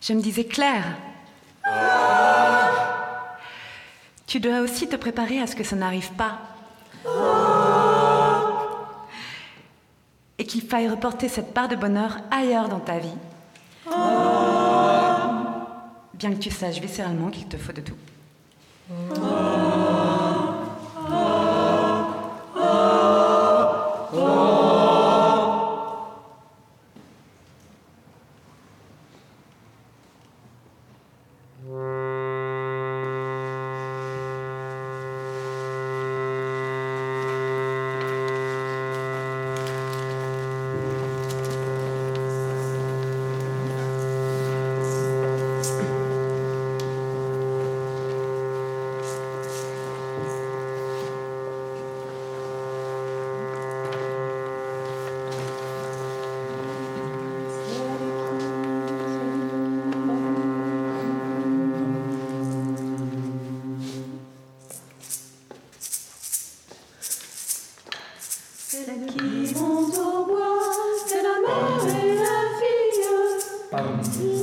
Je 0.00 0.12
me 0.12 0.20
disais, 0.20 0.42
Claire, 0.42 0.96
tu 4.26 4.40
dois 4.40 4.58
aussi 4.58 4.88
te 4.88 4.96
préparer 4.96 5.40
à 5.40 5.46
ce 5.46 5.54
que 5.54 5.62
ça 5.62 5.76
n'arrive 5.76 6.10
pas. 6.14 6.40
Et 10.36 10.44
qu'il 10.46 10.62
faille 10.62 10.88
reporter 10.88 11.28
cette 11.28 11.54
part 11.54 11.68
de 11.68 11.76
bonheur 11.76 12.16
ailleurs 12.32 12.68
dans 12.68 12.80
ta 12.80 12.98
vie. 12.98 14.29
Bien 16.20 16.34
que 16.34 16.38
tu 16.38 16.50
saches 16.50 16.78
viscéralement 16.82 17.30
qu'il 17.30 17.46
te 17.46 17.56
faut 17.56 17.72
de 17.72 17.80
tout. 17.80 17.96
qui 19.14 19.20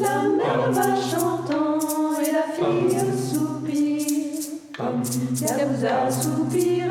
La 0.01 0.23
mère 0.23 0.71
va 0.71 0.95
chantant 0.95 1.77
et 2.21 2.31
la 2.31 2.43
fille 2.53 2.97
soupire. 3.15 4.07
Elle 4.79 5.67
vous 5.67 5.85
a 5.85 6.11
soupiré, 6.11 6.86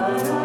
Amen. 0.00 0.39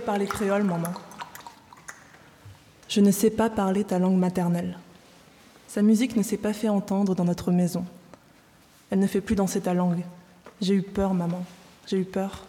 Parler 0.00 0.26
créole, 0.26 0.64
maman. 0.64 0.92
Je 2.88 3.00
ne 3.00 3.10
sais 3.10 3.30
pas 3.30 3.50
parler 3.50 3.84
ta 3.84 3.98
langue 3.98 4.18
maternelle. 4.18 4.78
Sa 5.68 5.82
musique 5.82 6.16
ne 6.16 6.22
s'est 6.22 6.36
pas 6.36 6.52
fait 6.52 6.68
entendre 6.68 7.14
dans 7.14 7.24
notre 7.24 7.50
maison. 7.50 7.84
Elle 8.90 9.00
ne 9.00 9.06
fait 9.06 9.20
plus 9.20 9.34
danser 9.34 9.60
ta 9.60 9.74
langue. 9.74 10.02
J'ai 10.60 10.74
eu 10.74 10.82
peur, 10.82 11.12
maman. 11.12 11.44
J'ai 11.86 11.98
eu 11.98 12.04
peur. 12.04 12.44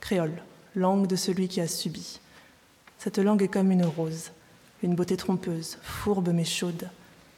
Créole, 0.00 0.42
langue 0.74 1.06
de 1.06 1.16
celui 1.16 1.48
qui 1.48 1.60
a 1.60 1.68
subi. 1.68 2.20
Cette 2.98 3.18
langue 3.18 3.42
est 3.42 3.48
comme 3.48 3.70
une 3.70 3.84
rose, 3.84 4.32
une 4.82 4.94
beauté 4.94 5.16
trompeuse, 5.16 5.78
fourbe 5.82 6.30
mais 6.30 6.44
chaude. 6.44 6.88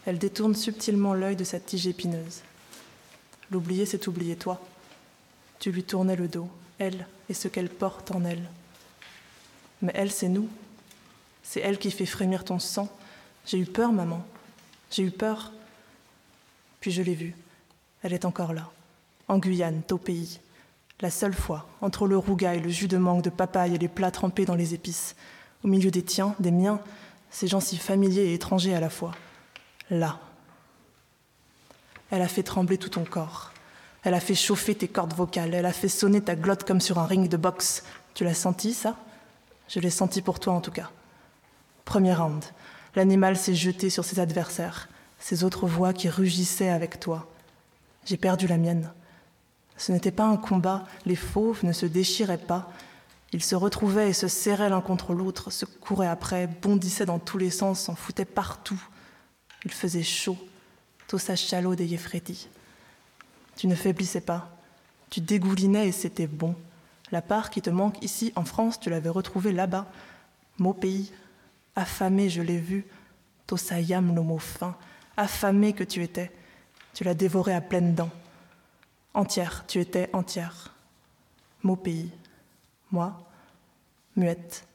Elle 0.05 0.18
détourne 0.18 0.55
subtilement 0.55 1.14
l'œil 1.14 1.37
de 1.37 1.45
sa 1.45 1.61
tige 1.61 1.87
épineuse. 1.87 2.43
L'oublier, 3.51 3.87
c'est 3.87 4.07
oublier 4.07 4.37
toi. 4.37 4.61
Tu 5.59 5.70
lui 5.70 5.84
tournais 5.84 6.16
le 6.16 6.28
dos, 6.28 6.49
elle 6.78 7.07
et 7.28 7.34
ce 7.34 7.49
qu'elle 7.49 7.68
porte 7.68 8.11
en 8.11 8.24
elle. 8.24 8.49
Mais 9.82 9.92
elle, 9.94 10.10
c'est 10.10 10.28
nous. 10.28 10.48
C'est 11.42 11.60
elle 11.60 11.78
qui 11.78 11.90
fait 11.90 12.06
frémir 12.06 12.44
ton 12.44 12.58
sang. 12.58 12.88
J'ai 13.46 13.58
eu 13.58 13.66
peur, 13.66 13.92
maman. 13.92 14.24
J'ai 14.90 15.02
eu 15.02 15.10
peur. 15.10 15.52
Puis 16.80 16.90
je 16.90 17.02
l'ai 17.02 17.14
vue. 17.14 17.36
Elle 18.02 18.12
est 18.12 18.24
encore 18.24 18.52
là, 18.52 18.70
en 19.28 19.38
Guyane, 19.38 19.82
au 19.90 19.98
pays. 19.98 20.40
La 21.00 21.10
seule 21.10 21.34
fois, 21.34 21.66
entre 21.80 22.06
le 22.06 22.16
rougail, 22.16 22.60
le 22.60 22.70
jus 22.70 22.88
de 22.88 22.96
mangue 22.96 23.22
de 23.22 23.30
papaye 23.30 23.74
et 23.74 23.78
les 23.78 23.88
plats 23.88 24.10
trempés 24.10 24.46
dans 24.46 24.54
les 24.54 24.74
épices, 24.74 25.14
au 25.62 25.68
milieu 25.68 25.90
des 25.90 26.02
tiens, 26.02 26.34
des 26.38 26.50
miens, 26.50 26.80
ces 27.30 27.48
gens 27.48 27.60
si 27.60 27.76
familiers 27.76 28.30
et 28.30 28.34
étrangers 28.34 28.74
à 28.74 28.80
la 28.80 28.88
fois. 28.88 29.12
Là. 29.90 30.18
Elle 32.10 32.22
a 32.22 32.28
fait 32.28 32.42
trembler 32.42 32.78
tout 32.78 32.88
ton 32.88 33.04
corps. 33.04 33.52
Elle 34.04 34.14
a 34.14 34.20
fait 34.20 34.34
chauffer 34.34 34.74
tes 34.74 34.88
cordes 34.88 35.14
vocales. 35.14 35.52
Elle 35.52 35.66
a 35.66 35.72
fait 35.72 35.88
sonner 35.88 36.20
ta 36.20 36.36
glotte 36.36 36.64
comme 36.64 36.80
sur 36.80 36.98
un 36.98 37.06
ring 37.06 37.28
de 37.28 37.36
boxe. 37.36 37.82
Tu 38.14 38.24
l'as 38.24 38.34
senti, 38.34 38.72
ça? 38.72 38.96
Je 39.68 39.80
l'ai 39.80 39.90
senti 39.90 40.22
pour 40.22 40.40
toi, 40.40 40.52
en 40.52 40.60
tout 40.60 40.70
cas. 40.70 40.90
Premier 41.84 42.14
round. 42.14 42.44
L'animal 42.94 43.36
s'est 43.36 43.54
jeté 43.54 43.90
sur 43.90 44.04
ses 44.04 44.20
adversaires, 44.20 44.88
ses 45.18 45.44
autres 45.44 45.66
voix 45.66 45.92
qui 45.92 46.08
rugissaient 46.08 46.70
avec 46.70 46.98
toi. 46.98 47.28
J'ai 48.04 48.16
perdu 48.16 48.46
la 48.46 48.56
mienne. 48.56 48.90
Ce 49.76 49.92
n'était 49.92 50.10
pas 50.10 50.24
un 50.24 50.36
combat, 50.36 50.84
les 51.04 51.16
fauves 51.16 51.64
ne 51.64 51.72
se 51.72 51.86
déchiraient 51.86 52.38
pas. 52.38 52.72
Ils 53.32 53.42
se 53.42 53.54
retrouvaient 53.54 54.10
et 54.10 54.14
se 54.14 54.28
serraient 54.28 54.70
l'un 54.70 54.80
contre 54.80 55.12
l'autre, 55.12 55.50
se 55.50 55.64
couraient 55.66 56.06
après, 56.06 56.46
bondissaient 56.46 57.06
dans 57.06 57.18
tous 57.18 57.38
les 57.38 57.50
sens, 57.50 57.80
s'en 57.80 57.94
foutaient 57.94 58.24
partout. 58.24 58.80
Il 59.64 59.72
faisait 59.72 60.02
chaud, 60.02 60.38
tosa 61.08 61.36
chalot 61.36 61.74
des 61.74 61.86
Yefredi. 61.86 62.48
Tu 63.56 63.66
ne 63.66 63.74
faiblissais 63.74 64.20
pas, 64.20 64.56
tu 65.10 65.20
dégoulinais 65.20 65.88
et 65.88 65.92
c'était 65.92 66.26
bon. 66.26 66.54
La 67.12 67.22
part 67.22 67.50
qui 67.50 67.62
te 67.62 67.70
manque 67.70 68.02
ici 68.02 68.32
en 68.36 68.44
France, 68.44 68.80
tu 68.80 68.90
l'avais 68.90 69.09
retrouvée 69.09 69.52
là-bas. 69.52 69.86
Mon 70.59 70.72
pays, 70.72 71.12
affamé, 71.74 72.28
je 72.28 72.42
l'ai 72.42 72.59
vu. 72.59 72.86
Tosayam, 73.46 74.14
le 74.14 74.22
mot 74.22 74.38
fin, 74.38 74.76
affamé 75.16 75.72
que 75.72 75.84
tu 75.84 76.02
étais. 76.02 76.32
Tu 76.94 77.04
l'as 77.04 77.14
dévoré 77.14 77.54
à 77.54 77.61
pleines 77.61 77.94
dents. 77.94 78.11
Entière, 79.14 79.64
tu 79.66 79.80
étais 79.80 80.11
entière. 80.12 80.74
Mon 81.62 81.76
pays, 81.76 82.11
moi, 82.90 83.18
muette, 84.16 84.66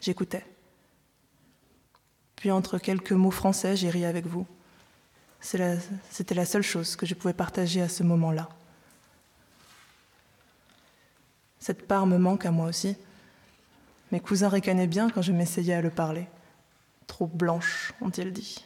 j'écoutais. 0.00 0.46
Puis 2.36 2.50
entre 2.50 2.78
quelques 2.78 3.12
mots 3.12 3.30
français, 3.30 3.76
j'ai 3.76 3.90
ri 3.90 4.04
avec 4.04 4.26
vous. 4.26 4.46
C'était 5.40 6.34
la, 6.34 6.44
seule 6.44 6.62
chose 6.62 6.96
que 6.96 7.06
je 7.06 7.14
pouvais 7.14 7.34
partager 7.34 7.80
à 7.80 7.88
ce 7.88 8.02
moment-là. 8.02 8.48
Cette 11.60 11.86
part 11.86 12.06
me 12.06 12.16
manque 12.16 12.46
à 12.46 12.50
moi 12.50 12.66
aussi. 12.66 12.96
Mes 14.10 14.20
cousins 14.20 14.48
ricanaient 14.48 14.86
bien 14.86 15.10
quand 15.10 15.22
je 15.22 15.32
m'essayais 15.32 15.74
à 15.74 15.82
le 15.82 15.90
parler. 15.90 16.26
Trop 17.06 17.26
blanche, 17.26 17.92
ont-ils 18.00 18.32
dit. 18.32 18.64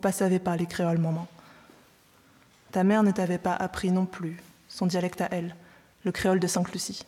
pas 0.00 0.12
savait 0.12 0.38
parler 0.38 0.66
créole, 0.66 0.98
maman. 0.98 1.26
Ta 2.70 2.84
mère 2.84 3.02
ne 3.02 3.10
t'avait 3.10 3.38
pas 3.38 3.54
appris 3.54 3.90
non 3.90 4.04
plus 4.04 4.36
son 4.68 4.86
dialecte 4.86 5.22
à 5.22 5.28
elle, 5.30 5.56
le 6.04 6.12
créole 6.12 6.40
de 6.40 6.46
Sainte-Lucie. 6.46 7.06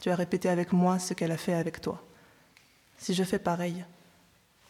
Tu 0.00 0.10
as 0.10 0.14
répété 0.14 0.50
avec 0.50 0.72
moi 0.72 0.98
ce 0.98 1.14
qu'elle 1.14 1.32
a 1.32 1.38
fait 1.38 1.54
avec 1.54 1.80
toi. 1.80 2.02
Si 2.98 3.14
je 3.14 3.24
fais 3.24 3.38
pareil, 3.38 3.84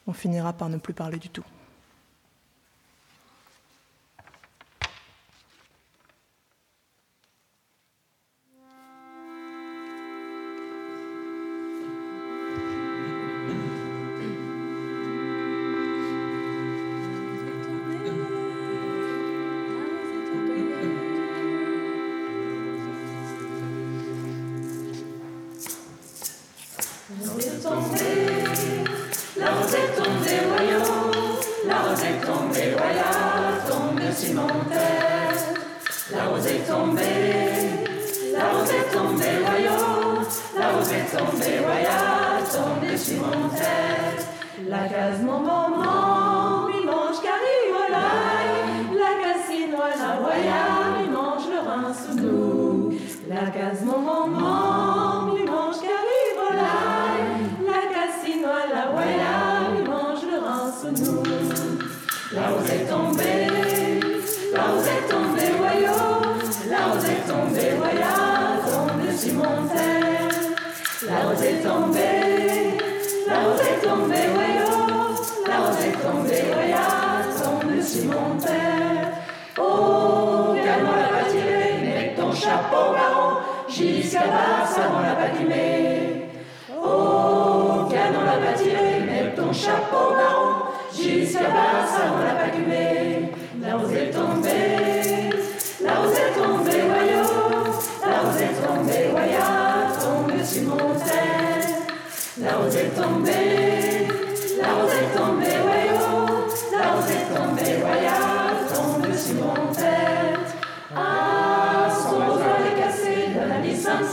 on 0.07 0.13
finira 0.13 0.53
par 0.53 0.69
ne 0.69 0.77
plus 0.77 0.95
parler 0.95 1.19
du 1.19 1.29
tout. 1.29 1.45
jusqu'à 84.13 84.27
Mars 84.27 84.79
avant 84.79 85.01
la 85.01 85.15
patimée. 85.15 86.29
Oh, 86.71 87.89
canon 87.91 88.25
la 88.27 88.47
patirée, 88.47 89.01
mets 89.07 89.35
ton 89.35 89.51
chapeau 89.53 90.15
marron 90.15 90.65
jusqu'à 90.95 91.49
Mars 91.49 91.93
avant 91.97 92.23
la 92.23 92.35
pas 92.35 92.45
patimée. 92.45 93.31
La 93.63 93.77
rose 93.77 93.93
est 93.93 94.11
tombée, 94.11 95.31
la 95.83 95.95
rose 95.95 96.15
est 96.15 96.39
tombée, 96.39 96.83
voyons, 96.91 97.71
la 98.07 98.19
rose 98.19 98.41
est 98.43 98.55
tombée, 98.61 99.09
voyons, 99.13 99.89
tombe 99.99 100.45
sur 100.45 100.63
mon 100.65 100.95
terre. 100.95 101.69
La 102.39 102.57
rose 102.57 102.77
est 102.77 103.01
tombée. 103.01 103.62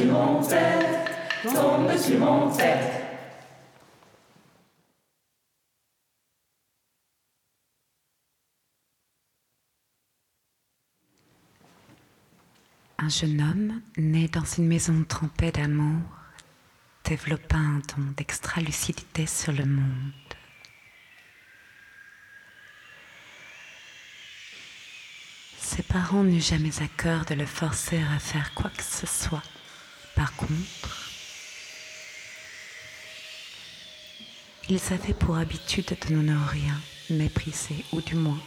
mon 0.00 0.42
sur 0.42 2.18
mon. 2.18 2.52
Un 12.98 13.08
jeune 13.08 13.40
homme, 13.40 13.82
né 13.96 14.28
dans 14.28 14.44
une 14.44 14.68
maison 14.68 15.04
trempée 15.08 15.50
d'amour, 15.50 16.00
développa 17.04 17.56
un 17.56 17.78
don 17.78 18.12
d'extra-lucidité 18.16 19.26
sur 19.26 19.52
le 19.52 19.64
monde. 19.66 20.12
Ses 25.58 25.82
parents 25.82 26.22
n'eurent 26.22 26.40
jamais 26.40 26.80
à 26.80 26.86
cœur 26.86 27.24
de 27.24 27.34
le 27.34 27.46
forcer 27.46 28.00
à 28.14 28.18
faire 28.20 28.54
quoi 28.54 28.70
que 28.70 28.84
ce 28.84 29.06
soit. 29.06 29.42
Par 30.14 30.34
contre, 30.36 31.10
ils 34.68 34.80
avaient 34.92 35.14
pour 35.14 35.36
habitude 35.36 35.96
de 36.08 36.14
ne 36.14 36.48
rien 36.48 36.80
mépriser, 37.10 37.84
ou 37.92 38.00
du 38.00 38.14
moins 38.14 38.40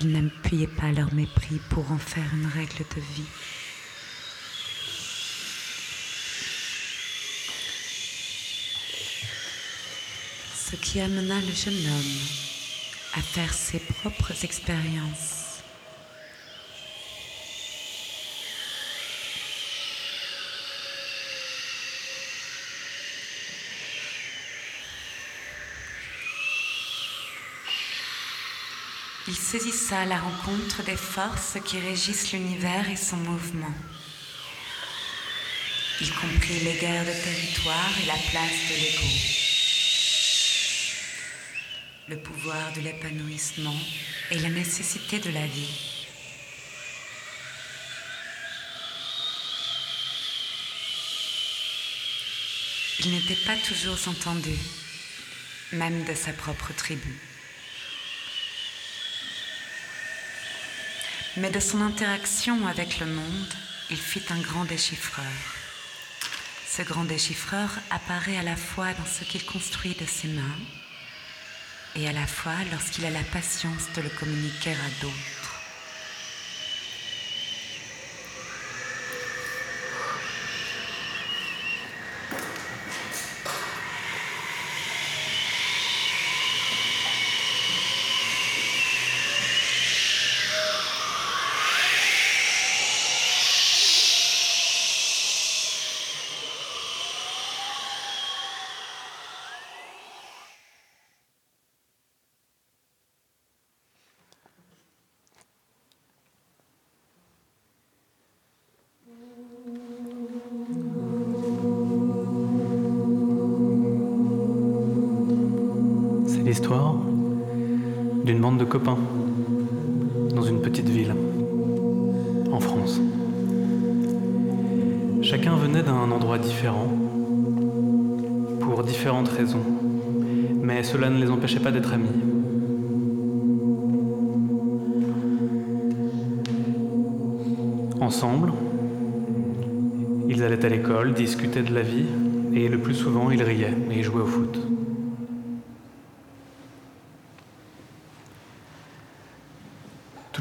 Ils 0.00 0.12
n'appuyaient 0.12 0.68
pas 0.68 0.92
leur 0.92 1.12
mépris 1.12 1.58
pour 1.70 1.90
en 1.90 1.98
faire 1.98 2.32
une 2.32 2.46
règle 2.46 2.84
de 2.94 3.00
vie. 3.00 3.26
Ce 10.54 10.76
qui 10.76 11.00
amena 11.00 11.40
le 11.40 11.52
jeune 11.52 11.74
homme 11.74 12.18
à 13.14 13.22
faire 13.22 13.52
ses 13.52 13.80
propres 13.80 14.44
expériences. 14.44 15.37
Il 29.28 29.36
saisissa 29.36 30.06
la 30.06 30.18
rencontre 30.18 30.82
des 30.84 30.96
forces 30.96 31.58
qui 31.62 31.78
régissent 31.78 32.32
l'univers 32.32 32.88
et 32.88 32.96
son 32.96 33.18
mouvement. 33.18 33.74
Il 36.00 36.10
comprit 36.14 36.60
les 36.60 36.78
guerres 36.78 37.04
de 37.04 37.12
territoire 37.12 37.90
et 38.02 38.06
la 38.06 38.14
place 38.14 38.58
de 38.70 38.74
l'ego. 38.74 39.08
Le 42.08 42.16
pouvoir 42.16 42.72
de 42.72 42.80
l'épanouissement 42.80 43.78
et 44.30 44.38
la 44.38 44.48
nécessité 44.48 45.18
de 45.18 45.28
la 45.28 45.46
vie. 45.46 46.06
Il 53.00 53.10
n'était 53.10 53.44
pas 53.44 53.56
toujours 53.56 53.98
entendu, 54.08 54.56
même 55.72 56.02
de 56.04 56.14
sa 56.14 56.32
propre 56.32 56.72
tribu. 56.74 57.27
Mais 61.40 61.50
de 61.50 61.60
son 61.60 61.80
interaction 61.82 62.66
avec 62.66 62.98
le 62.98 63.06
monde, 63.06 63.54
il 63.90 63.96
fit 63.96 64.22
un 64.30 64.40
grand 64.40 64.64
déchiffreur. 64.64 65.24
Ce 66.66 66.82
grand 66.82 67.04
déchiffreur 67.04 67.70
apparaît 67.90 68.36
à 68.36 68.42
la 68.42 68.56
fois 68.56 68.92
dans 68.94 69.06
ce 69.06 69.22
qu'il 69.22 69.44
construit 69.44 69.94
de 69.94 70.04
ses 70.04 70.26
mains 70.28 70.58
et 71.94 72.08
à 72.08 72.12
la 72.12 72.26
fois 72.26 72.56
lorsqu'il 72.72 73.04
a 73.04 73.10
la 73.10 73.22
patience 73.22 73.86
de 73.94 74.02
le 74.02 74.08
communiquer 74.08 74.72
à 74.72 75.02
d'autres. 75.02 75.37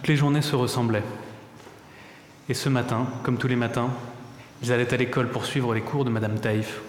Les 0.08 0.16
journées 0.16 0.41
se 0.41 0.55
ressemblaient. 0.55 1.03
Et 2.47 2.53
ce 2.53 2.70
matin, 2.70 3.08
comme 3.24 3.38
tous 3.38 3.49
les 3.49 3.58
matins, 3.58 3.89
ils 4.64 4.72
allaient 4.72 4.93
à 4.93 4.97
l'école 4.97 5.30
pour 5.30 5.45
suivre 5.45 5.74
les 5.74 5.82
cours 5.82 6.05
de 6.05 6.10
Madame 6.10 6.39
Taïf. 6.39 6.80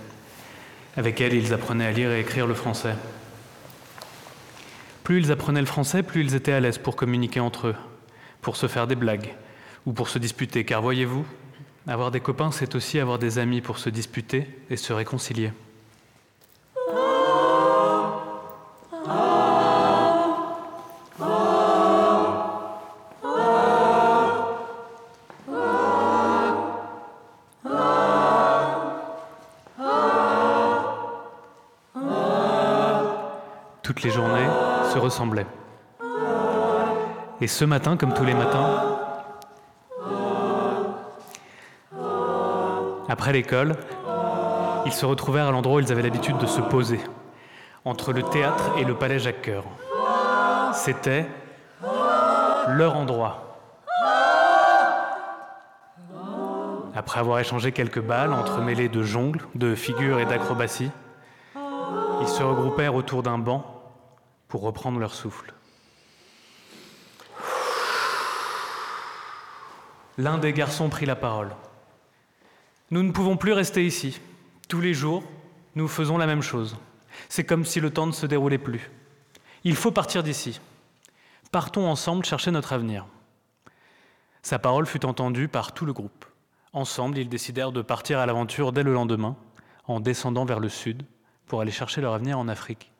Avec 0.96 1.20
elle, 1.20 1.34
ils 1.34 1.52
apprenaient 1.52 1.86
à 1.86 1.90
lire 1.90 2.12
et 2.12 2.20
écrire 2.20 2.46
le 2.46 2.54
français. 2.54 2.94
Plus 5.02 5.18
ils 5.18 5.32
apprenaient 5.32 5.60
le 5.60 5.66
français, 5.66 6.04
plus 6.04 6.20
ils 6.20 6.36
étaient 6.36 6.52
à 6.52 6.60
l'aise 6.60 6.78
pour 6.78 6.94
communiquer 6.94 7.40
entre 7.40 7.68
eux, 7.68 7.76
pour 8.40 8.56
se 8.56 8.68
faire 8.68 8.86
des 8.86 8.94
blagues 8.94 9.34
ou 9.84 9.92
pour 9.92 10.08
se 10.08 10.20
disputer. 10.20 10.64
Car 10.64 10.80
voyez-vous, 10.80 11.26
avoir 11.88 12.12
des 12.12 12.20
copains, 12.20 12.52
c'est 12.52 12.76
aussi 12.76 13.00
avoir 13.00 13.18
des 13.18 13.38
amis 13.40 13.62
pour 13.62 13.78
se 13.78 13.90
disputer 13.90 14.46
et 14.70 14.76
se 14.76 14.92
réconcilier. 14.92 15.50
Les 34.04 34.10
journées 34.10 34.46
se 34.92 34.98
ressemblaient. 34.98 35.46
Et 37.40 37.48
ce 37.48 37.64
matin, 37.64 37.96
comme 37.96 38.14
tous 38.14 38.24
les 38.24 38.34
matins, 38.34 38.98
après 43.08 43.32
l'école, 43.32 43.74
ils 44.86 44.92
se 44.92 45.04
retrouvèrent 45.04 45.48
à 45.48 45.50
l'endroit 45.50 45.76
où 45.76 45.80
ils 45.80 45.90
avaient 45.90 46.02
l'habitude 46.02 46.38
de 46.38 46.46
se 46.46 46.60
poser, 46.60 47.00
entre 47.84 48.12
le 48.12 48.22
théâtre 48.22 48.70
et 48.78 48.84
le 48.84 48.94
palais 48.94 49.18
Jacques-Cœur. 49.18 49.64
C'était 50.74 51.26
leur 52.68 52.96
endroit. 52.96 53.56
Après 56.94 57.18
avoir 57.18 57.38
échangé 57.40 57.72
quelques 57.72 58.00
balles 58.00 58.32
entremêlées 58.32 58.88
de 58.88 59.02
jongles, 59.02 59.42
de 59.54 59.74
figures 59.74 60.20
et 60.20 60.24
d'acrobaties, 60.24 60.90
ils 62.20 62.28
se 62.28 62.42
regroupèrent 62.42 62.94
autour 62.94 63.22
d'un 63.22 63.38
banc 63.38 63.77
pour 64.48 64.62
reprendre 64.62 64.98
leur 64.98 65.14
souffle. 65.14 65.54
L'un 70.16 70.38
des 70.38 70.52
garçons 70.52 70.88
prit 70.88 71.06
la 71.06 71.14
parole. 71.14 71.54
Nous 72.90 73.02
ne 73.02 73.12
pouvons 73.12 73.36
plus 73.36 73.52
rester 73.52 73.86
ici. 73.86 74.20
Tous 74.68 74.80
les 74.80 74.94
jours, 74.94 75.22
nous 75.76 75.86
faisons 75.86 76.18
la 76.18 76.26
même 76.26 76.42
chose. 76.42 76.76
C'est 77.28 77.44
comme 77.44 77.64
si 77.64 77.80
le 77.80 77.90
temps 77.90 78.06
ne 78.06 78.12
se 78.12 78.26
déroulait 78.26 78.58
plus. 78.58 78.90
Il 79.64 79.76
faut 79.76 79.92
partir 79.92 80.22
d'ici. 80.22 80.60
Partons 81.52 81.86
ensemble 81.88 82.24
chercher 82.24 82.50
notre 82.50 82.72
avenir. 82.72 83.06
Sa 84.42 84.58
parole 84.58 84.86
fut 84.86 85.04
entendue 85.04 85.48
par 85.48 85.72
tout 85.72 85.84
le 85.84 85.92
groupe. 85.92 86.24
Ensemble, 86.72 87.18
ils 87.18 87.28
décidèrent 87.28 87.72
de 87.72 87.82
partir 87.82 88.18
à 88.18 88.26
l'aventure 88.26 88.72
dès 88.72 88.82
le 88.82 88.92
lendemain, 88.92 89.36
en 89.86 90.00
descendant 90.00 90.44
vers 90.44 90.60
le 90.60 90.68
sud, 90.68 91.04
pour 91.46 91.60
aller 91.60 91.70
chercher 91.70 92.00
leur 92.00 92.14
avenir 92.14 92.38
en 92.38 92.48
Afrique. 92.48 92.90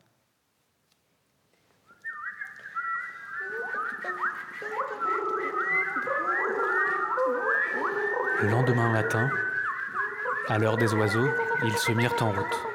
Le 8.41 8.51
lendemain 8.51 8.89
matin, 8.89 9.31
à 10.47 10.59
l'heure 10.59 10.77
des 10.77 10.95
oiseaux, 10.95 11.29
ils 11.65 11.77
se 11.77 11.91
mirent 11.91 12.15
en 12.21 12.31
route. 12.31 12.67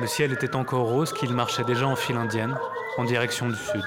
Le 0.00 0.06
ciel 0.08 0.32
était 0.32 0.56
encore 0.56 0.88
rose 0.88 1.12
qu'ils 1.12 1.32
marchaient 1.32 1.62
déjà 1.62 1.86
en 1.86 1.94
file 1.94 2.16
indienne, 2.16 2.58
en 2.98 3.04
direction 3.04 3.48
du 3.48 3.54
sud. 3.54 3.84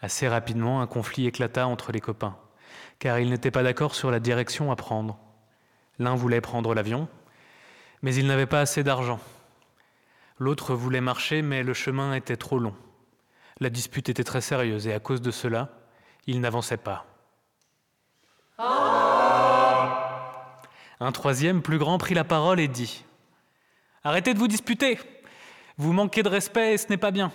Assez 0.00 0.26
rapidement, 0.26 0.80
un 0.80 0.88
conflit 0.88 1.28
éclata 1.28 1.68
entre 1.68 1.92
les 1.92 2.00
copains, 2.00 2.36
car 2.98 3.20
ils 3.20 3.30
n'étaient 3.30 3.52
pas 3.52 3.62
d'accord 3.62 3.94
sur 3.94 4.10
la 4.10 4.18
direction 4.18 4.72
à 4.72 4.76
prendre. 4.76 5.16
L'un 6.00 6.16
voulait 6.16 6.40
prendre 6.40 6.74
l'avion, 6.74 7.06
mais 8.02 8.16
il 8.16 8.26
n'avait 8.26 8.46
pas 8.46 8.62
assez 8.62 8.82
d'argent. 8.82 9.20
L'autre 10.40 10.74
voulait 10.74 11.00
marcher, 11.00 11.40
mais 11.40 11.62
le 11.62 11.72
chemin 11.72 12.14
était 12.14 12.36
trop 12.36 12.58
long. 12.58 12.74
La 13.60 13.70
dispute 13.70 14.08
était 14.08 14.24
très 14.24 14.40
sérieuse 14.40 14.86
et 14.86 14.92
à 14.92 15.00
cause 15.00 15.20
de 15.20 15.30
cela, 15.30 15.68
il 16.26 16.40
n'avançait 16.40 16.76
pas. 16.76 17.06
Un 21.00 21.12
troisième, 21.12 21.62
plus 21.62 21.78
grand, 21.78 21.98
prit 21.98 22.14
la 22.14 22.24
parole 22.24 22.60
et 22.60 22.68
dit 22.68 23.04
Arrêtez 24.04 24.34
de 24.34 24.38
vous 24.38 24.48
disputer 24.48 24.98
Vous 25.76 25.92
manquez 25.92 26.22
de 26.22 26.28
respect 26.28 26.74
et 26.74 26.78
ce 26.78 26.88
n'est 26.88 26.96
pas 26.96 27.10
bien. 27.10 27.32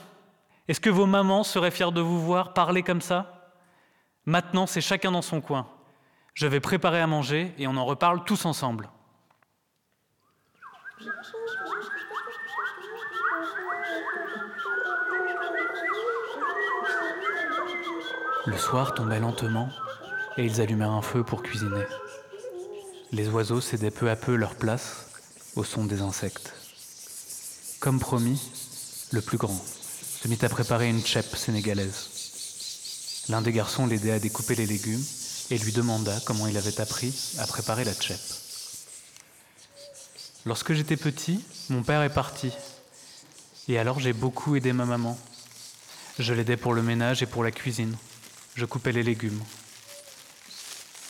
Est-ce 0.67 0.79
que 0.79 0.89
vos 0.89 1.05
mamans 1.05 1.43
seraient 1.43 1.71
fières 1.71 1.91
de 1.91 2.01
vous 2.01 2.21
voir 2.21 2.53
parler 2.53 2.83
comme 2.83 3.01
ça? 3.01 3.53
Maintenant, 4.25 4.67
c'est 4.67 4.81
chacun 4.81 5.11
dans 5.11 5.21
son 5.21 5.41
coin. 5.41 5.69
Je 6.33 6.47
vais 6.47 6.59
préparer 6.59 7.01
à 7.01 7.07
manger 7.07 7.53
et 7.57 7.67
on 7.67 7.77
en 7.77 7.85
reparle 7.85 8.23
tous 8.25 8.45
ensemble. 8.45 8.89
Le 18.47 18.57
soir 18.57 18.93
tombait 18.93 19.19
lentement 19.19 19.67
et 20.37 20.45
ils 20.45 20.61
allumèrent 20.61 20.91
un 20.91 21.01
feu 21.01 21.21
pour 21.21 21.43
cuisiner. 21.43 21.83
Les 23.11 23.27
oiseaux 23.27 23.59
cédaient 23.59 23.91
peu 23.91 24.09
à 24.09 24.15
peu 24.15 24.35
leur 24.35 24.55
place 24.55 25.07
au 25.57 25.65
son 25.65 25.83
des 25.83 26.01
insectes. 26.01 26.53
Comme 27.81 27.99
promis, 27.99 28.41
le 29.11 29.19
plus 29.19 29.37
grand 29.37 29.61
se 30.21 30.29
mit 30.29 30.37
à 30.43 30.47
préparer 30.47 30.87
une 30.87 31.05
chèpe 31.05 31.35
sénégalaise. 31.35 33.25
L'un 33.27 33.41
des 33.41 33.51
garçons 33.51 33.85
l'aidait 33.85 34.13
à 34.13 34.19
découper 34.19 34.55
les 34.55 34.65
légumes 34.65 35.03
et 35.51 35.57
lui 35.57 35.73
demanda 35.73 36.17
comment 36.25 36.47
il 36.47 36.55
avait 36.55 36.79
appris 36.79 37.35
à 37.39 37.47
préparer 37.47 37.83
la 37.83 37.93
chèpe. 37.93 38.17
Lorsque 40.45 40.71
j'étais 40.71 40.95
petit, 40.95 41.43
mon 41.69 41.83
père 41.83 42.01
est 42.01 42.13
parti. 42.13 42.53
Et 43.67 43.77
alors 43.77 43.99
j'ai 43.99 44.13
beaucoup 44.13 44.55
aidé 44.55 44.71
ma 44.71 44.85
maman. 44.85 45.19
Je 46.17 46.33
l'aidais 46.33 46.55
pour 46.55 46.73
le 46.73 46.81
ménage 46.81 47.21
et 47.21 47.25
pour 47.25 47.43
la 47.43 47.51
cuisine. 47.51 47.97
Je 48.57 48.65
coupais 48.65 48.91
les 48.91 49.03
légumes. 49.03 49.39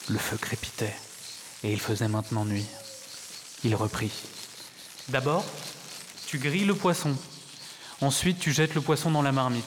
Le 0.10 0.18
feu 0.18 0.36
crépitait 0.36 0.94
et 1.64 1.72
il 1.72 1.80
faisait 1.80 2.10
maintenant 2.10 2.44
nuit. 2.44 2.66
Il 3.64 3.74
reprit. 3.74 4.12
D'abord, 5.08 5.46
tu 6.26 6.40
grilles 6.40 6.66
le 6.66 6.76
poisson. 6.76 7.16
Ensuite, 8.02 8.40
tu 8.40 8.52
jettes 8.52 8.76
le 8.76 8.82
poisson 8.82 9.12
dans 9.12 9.22
la 9.22 9.32
marmite. 9.32 9.64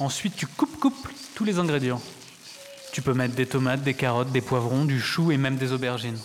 Ensuite, 0.00 0.36
tu 0.36 0.46
coupes, 0.46 0.78
coupes 0.78 1.08
tous 1.34 1.44
les 1.44 1.58
ingrédients. 1.58 2.02
Tu 2.92 3.00
peux 3.00 3.14
mettre 3.14 3.34
des 3.34 3.46
tomates, 3.46 3.82
des 3.82 3.94
carottes, 3.94 4.30
des 4.30 4.42
poivrons, 4.42 4.84
du 4.84 5.00
chou 5.00 5.32
et 5.32 5.38
même 5.38 5.56
des 5.56 5.72
aubergines. 5.72 6.20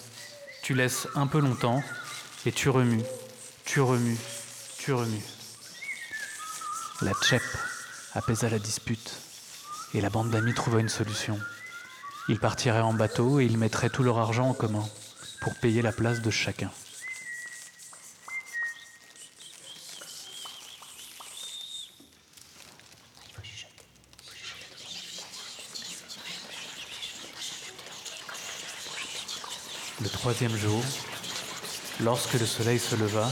Tu 0.63 0.73
laisses 0.73 1.07
un 1.15 1.27
peu 1.27 1.39
longtemps 1.39 1.81
et 2.45 2.51
tu 2.51 2.67
remues, 2.67 3.03
tu 3.63 3.79
remues, 3.79 4.17
tu 4.79 4.91
remues. 4.91 5.23
La 6.99 7.13
tchèpe 7.13 7.57
apaisa 8.13 8.49
la 8.49 8.59
dispute 8.59 9.26
et 9.93 10.01
la 10.01 10.09
bande 10.09 10.29
d'amis 10.29 10.53
trouva 10.53 10.79
une 10.79 10.89
solution. 10.89 11.39
Ils 12.29 12.39
partiraient 12.39 12.81
en 12.81 12.93
bateau 12.93 13.39
et 13.39 13.45
ils 13.45 13.57
mettraient 13.57 13.89
tout 13.89 14.03
leur 14.03 14.17
argent 14.19 14.49
en 14.49 14.53
commun 14.53 14.85
pour 15.41 15.55
payer 15.55 15.81
la 15.81 15.91
place 15.91 16.21
de 16.21 16.29
chacun. 16.29 16.71
Le 29.99 30.09
troisième 30.09 30.55
jour, 30.55 30.83
lorsque 32.01 32.33
le 32.33 32.45
soleil 32.45 32.77
se 32.77 32.95
leva, 32.95 33.29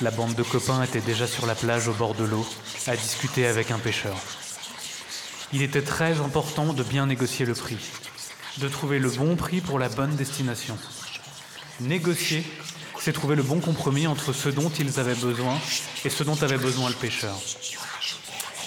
la 0.00 0.10
bande 0.10 0.34
de 0.34 0.42
copains 0.42 0.82
était 0.82 1.00
déjà 1.00 1.26
sur 1.26 1.46
la 1.46 1.54
plage 1.54 1.88
au 1.88 1.92
bord 1.92 2.14
de 2.14 2.24
l'eau 2.24 2.46
à 2.86 2.96
discuter 2.96 3.46
avec 3.46 3.70
un 3.70 3.78
pêcheur. 3.78 4.16
Il 5.54 5.62
était 5.62 5.82
très 5.82 6.18
important 6.18 6.72
de 6.72 6.82
bien 6.82 7.06
négocier 7.06 7.46
le 7.46 7.54
prix, 7.54 7.78
de 8.58 8.68
trouver 8.68 8.98
le 8.98 9.08
bon 9.08 9.36
prix 9.36 9.60
pour 9.60 9.78
la 9.78 9.88
bonne 9.88 10.16
destination. 10.16 10.76
Négocier, 11.80 12.44
c'est 12.98 13.12
trouver 13.12 13.36
le 13.36 13.44
bon 13.44 13.60
compromis 13.60 14.08
entre 14.08 14.32
ce 14.32 14.48
dont 14.48 14.68
ils 14.68 14.98
avaient 14.98 15.14
besoin 15.14 15.56
et 16.04 16.10
ce 16.10 16.24
dont 16.24 16.36
avait 16.42 16.58
besoin 16.58 16.88
le 16.88 16.96
pêcheur. 16.96 17.36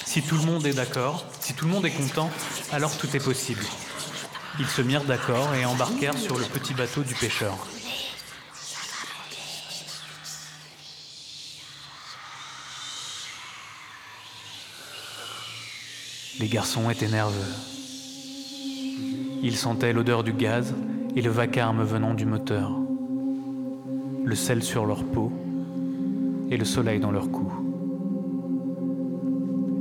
Si 0.05 0.21
tout 0.21 0.37
le 0.37 0.43
monde 0.43 0.65
est 0.65 0.75
d'accord, 0.75 1.25
si 1.41 1.53
tout 1.53 1.65
le 1.65 1.71
monde 1.71 1.85
est 1.85 1.91
content, 1.91 2.31
alors 2.71 2.97
tout 2.97 3.13
est 3.13 3.23
possible. 3.23 3.65
Ils 4.57 4.67
se 4.69 4.81
mirent 4.81 5.03
d'accord 5.03 5.53
et 5.55 5.65
embarquèrent 5.65 6.17
sur 6.17 6.37
le 6.39 6.45
petit 6.45 6.73
bateau 6.73 7.01
du 7.01 7.15
pêcheur. 7.15 7.67
Les 16.47 16.53
garçons 16.53 16.89
étaient 16.89 17.09
nerveux. 17.09 17.53
Ils 19.43 19.57
sentaient 19.57 19.91
l'odeur 19.91 20.23
du 20.23 20.31
gaz 20.31 20.73
et 21.13 21.21
le 21.21 21.29
vacarme 21.29 21.83
venant 21.83 22.13
du 22.13 22.25
moteur, 22.25 22.71
le 24.23 24.33
sel 24.33 24.63
sur 24.63 24.85
leur 24.85 25.03
peau 25.03 25.29
et 26.49 26.55
le 26.55 26.63
soleil 26.63 27.01
dans 27.01 27.11
leur 27.11 27.31
cou. 27.31 27.51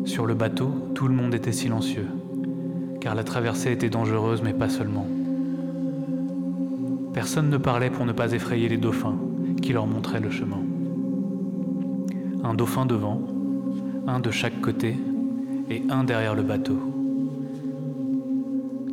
Sur 0.06 0.26
le 0.26 0.34
bateau, 0.34 0.90
tout 0.92 1.06
le 1.06 1.14
monde 1.14 1.34
était 1.34 1.52
silencieux, 1.52 2.08
car 3.00 3.14
la 3.14 3.22
traversée 3.22 3.70
était 3.70 3.88
dangereuse, 3.88 4.42
mais 4.42 4.52
pas 4.52 4.68
seulement. 4.68 5.06
Personne 7.14 7.48
ne 7.48 7.58
parlait 7.58 7.90
pour 7.90 8.06
ne 8.06 8.12
pas 8.12 8.32
effrayer 8.32 8.68
les 8.68 8.76
dauphins 8.76 9.14
qui 9.62 9.72
leur 9.72 9.86
montraient 9.86 10.18
le 10.18 10.30
chemin. 10.30 10.62
Un 12.42 12.54
dauphin 12.54 12.86
devant, 12.86 13.22
un 14.08 14.18
de 14.18 14.32
chaque 14.32 14.60
côté, 14.60 14.96
et 15.68 15.82
un 15.90 16.04
derrière 16.04 16.34
le 16.34 16.42
bateau. 16.42 16.78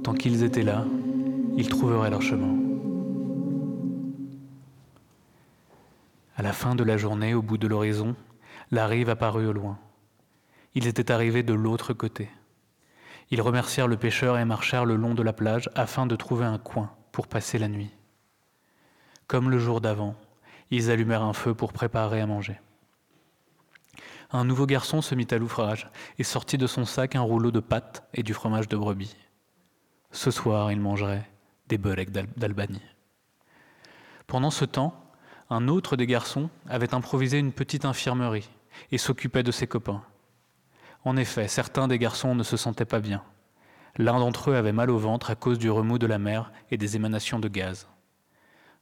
Tant 0.03 0.13
qu'ils 0.13 0.43
étaient 0.43 0.63
là, 0.63 0.85
ils 1.55 1.69
trouveraient 1.69 2.09
leur 2.09 2.21
chemin. 2.21 2.55
À 6.35 6.41
la 6.41 6.53
fin 6.53 6.75
de 6.75 6.83
la 6.83 6.97
journée, 6.97 7.33
au 7.33 7.41
bout 7.41 7.57
de 7.57 7.67
l'horizon, 7.67 8.15
la 8.71 8.87
rive 8.87 9.09
apparut 9.09 9.47
au 9.47 9.53
loin. 9.53 9.77
Ils 10.75 10.87
étaient 10.87 11.11
arrivés 11.11 11.43
de 11.43 11.53
l'autre 11.53 11.93
côté. 11.93 12.29
Ils 13.29 13.41
remercièrent 13.41 13.87
le 13.87 13.97
pêcheur 13.97 14.37
et 14.37 14.45
marchèrent 14.45 14.85
le 14.85 14.95
long 14.95 15.13
de 15.13 15.23
la 15.23 15.33
plage 15.33 15.69
afin 15.75 16.05
de 16.05 16.15
trouver 16.15 16.45
un 16.45 16.57
coin 16.57 16.91
pour 17.11 17.27
passer 17.27 17.59
la 17.59 17.67
nuit. 17.67 17.91
Comme 19.27 19.49
le 19.49 19.59
jour 19.59 19.79
d'avant, 19.79 20.15
ils 20.71 20.89
allumèrent 20.89 21.23
un 21.23 21.33
feu 21.33 21.53
pour 21.53 21.71
préparer 21.71 22.19
à 22.19 22.25
manger 22.25 22.59
un 24.33 24.45
nouveau 24.45 24.65
garçon 24.65 25.01
se 25.01 25.13
mit 25.13 25.27
à 25.29 25.37
l'ouvrage 25.37 25.89
et 26.17 26.23
sortit 26.23 26.57
de 26.57 26.67
son 26.67 26.85
sac 26.85 27.15
un 27.15 27.21
rouleau 27.21 27.51
de 27.51 27.59
pâtes 27.59 28.03
et 28.13 28.23
du 28.23 28.33
fromage 28.33 28.67
de 28.67 28.75
brebis. 28.75 29.15
Ce 30.11 30.31
soir, 30.31 30.71
il 30.71 30.79
mangerait 30.81 31.29
des 31.69 31.77
beureks 31.77 32.11
d'Albanie. 32.11 32.81
Pendant 34.25 34.49
ce 34.49 34.65
temps, 34.65 34.99
un 35.49 35.67
autre 35.67 35.95
des 35.95 36.07
garçons 36.07 36.49
avait 36.67 36.95
improvisé 36.95 37.37
une 37.37 37.51
petite 37.51 37.85
infirmerie 37.85 38.49
et 38.91 38.97
s'occupait 38.97 39.43
de 39.43 39.51
ses 39.51 39.67
copains. 39.67 40.03
En 41.05 41.15
effet, 41.15 41.47
certains 41.47 41.87
des 41.87 41.99
garçons 41.99 42.33
ne 42.33 42.43
se 42.43 42.57
sentaient 42.57 42.85
pas 42.85 42.99
bien. 42.99 43.23
L'un 43.97 44.17
d'entre 44.17 44.49
eux 44.49 44.55
avait 44.55 44.71
mal 44.71 44.89
au 44.89 44.97
ventre 44.97 45.29
à 45.29 45.35
cause 45.35 45.59
du 45.59 45.69
remous 45.69 45.99
de 45.99 46.07
la 46.07 46.17
mer 46.17 46.51
et 46.71 46.77
des 46.77 46.95
émanations 46.95 47.39
de 47.39 47.47
gaz. 47.47 47.87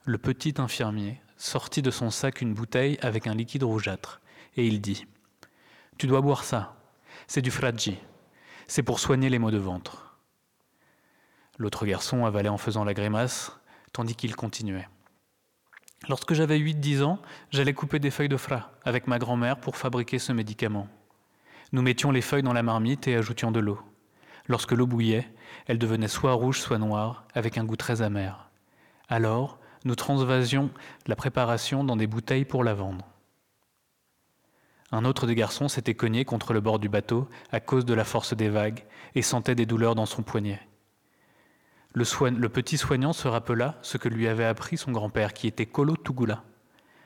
Le 0.05 0.17
petit 0.17 0.53
infirmier 0.59 1.21
sortit 1.35 1.81
de 1.81 1.91
son 1.91 2.09
sac 2.09 2.39
une 2.39 2.53
bouteille 2.53 2.97
avec 3.01 3.27
un 3.27 3.35
liquide 3.35 3.63
rougeâtre 3.63 4.21
et 4.55 4.65
il 4.65 4.79
dit 4.79 5.05
tu 6.01 6.07
dois 6.07 6.21
boire 6.21 6.43
ça. 6.43 6.73
C'est 7.27 7.43
du 7.43 7.51
fraggi. 7.51 7.95
C'est 8.65 8.81
pour 8.81 8.99
soigner 8.99 9.29
les 9.29 9.37
maux 9.37 9.51
de 9.51 9.59
ventre. 9.59 10.17
L'autre 11.59 11.85
garçon 11.85 12.25
avalait 12.25 12.49
en 12.49 12.57
faisant 12.57 12.83
la 12.83 12.95
grimace, 12.95 13.55
tandis 13.93 14.15
qu'il 14.15 14.35
continuait. 14.35 14.89
Lorsque 16.09 16.33
j'avais 16.33 16.57
8-10 16.57 17.03
ans, 17.03 17.19
j'allais 17.51 17.75
couper 17.75 17.99
des 17.99 18.09
feuilles 18.09 18.29
de 18.29 18.37
fra 18.37 18.71
avec 18.83 19.05
ma 19.05 19.19
grand-mère 19.19 19.59
pour 19.59 19.77
fabriquer 19.77 20.17
ce 20.17 20.33
médicament. 20.33 20.87
Nous 21.71 21.83
mettions 21.83 22.09
les 22.09 22.21
feuilles 22.21 22.41
dans 22.41 22.51
la 22.51 22.63
marmite 22.63 23.07
et 23.07 23.15
ajoutions 23.15 23.51
de 23.51 23.59
l'eau. 23.59 23.79
Lorsque 24.47 24.71
l'eau 24.71 24.87
bouillait, 24.87 25.31
elle 25.67 25.77
devenait 25.77 26.07
soit 26.07 26.33
rouge, 26.33 26.59
soit 26.59 26.79
noire, 26.79 27.25
avec 27.35 27.59
un 27.59 27.63
goût 27.63 27.75
très 27.75 28.01
amer. 28.01 28.49
Alors, 29.07 29.59
nous 29.85 29.93
transvasions 29.93 30.71
la 31.05 31.15
préparation 31.15 31.83
dans 31.83 31.95
des 31.95 32.07
bouteilles 32.07 32.45
pour 32.45 32.63
la 32.63 32.73
vendre. 32.73 33.10
Un 34.91 35.05
autre 35.05 35.25
des 35.25 35.35
garçons 35.35 35.69
s'était 35.69 35.95
cogné 35.95 36.25
contre 36.25 36.53
le 36.53 36.59
bord 36.59 36.79
du 36.79 36.89
bateau 36.89 37.29
à 37.51 37.59
cause 37.59 37.85
de 37.85 37.93
la 37.93 38.03
force 38.03 38.33
des 38.35 38.49
vagues 38.49 38.83
et 39.15 39.21
sentait 39.21 39.55
des 39.55 39.65
douleurs 39.65 39.95
dans 39.95 40.05
son 40.05 40.21
poignet. 40.21 40.59
Le, 41.93 42.47
petit 42.47 42.77
soignant 42.77 43.13
se 43.13 43.27
rappela 43.27 43.77
ce 43.81 43.97
que 43.97 44.09
lui 44.09 44.27
avait 44.27 44.45
appris 44.45 44.77
son 44.77 44.91
grand-père, 44.91 45.33
qui 45.33 45.47
était 45.47 45.65
Kolo 45.65 45.97
Tugula, 45.97 46.43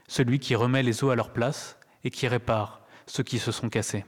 celui 0.07 0.39
qui 0.39 0.55
remet 0.55 0.83
les 0.83 1.03
os 1.03 1.11
à 1.11 1.15
leur 1.15 1.33
place 1.33 1.79
et 2.03 2.11
qui 2.11 2.27
répare 2.27 2.81
ceux 3.07 3.23
qui 3.23 3.39
se 3.39 3.51
sont 3.51 3.69
cassés. 3.69 4.05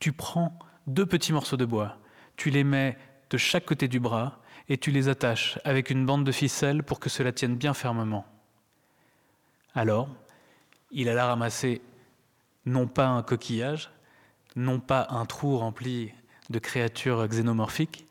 Tu 0.00 0.12
prends 0.12 0.58
deux 0.86 1.06
petits 1.06 1.32
morceaux 1.32 1.56
de 1.56 1.64
bois, 1.64 1.98
tu 2.36 2.50
les 2.50 2.64
mets 2.64 2.96
de 3.30 3.36
chaque 3.36 3.64
côté 3.64 3.86
du 3.86 4.00
bras 4.00 4.40
et 4.68 4.78
tu 4.78 4.90
les 4.90 5.08
attaches 5.08 5.58
avec 5.64 5.90
une 5.90 6.06
bande 6.06 6.24
de 6.24 6.32
ficelle 6.32 6.82
pour 6.82 6.98
que 6.98 7.10
cela 7.10 7.32
tienne 7.32 7.56
bien 7.56 7.74
fermement. 7.74 8.26
Alors, 9.74 10.08
il 10.90 11.08
alla 11.08 11.26
ramasser 11.26 11.80
non 12.66 12.86
pas 12.86 13.08
un 13.08 13.22
coquillage, 13.22 13.90
non 14.56 14.80
pas 14.80 15.06
un 15.10 15.24
trou 15.26 15.58
rempli 15.58 16.12
de 16.50 16.58
créatures 16.58 17.26
xénomorphiques, 17.28 18.06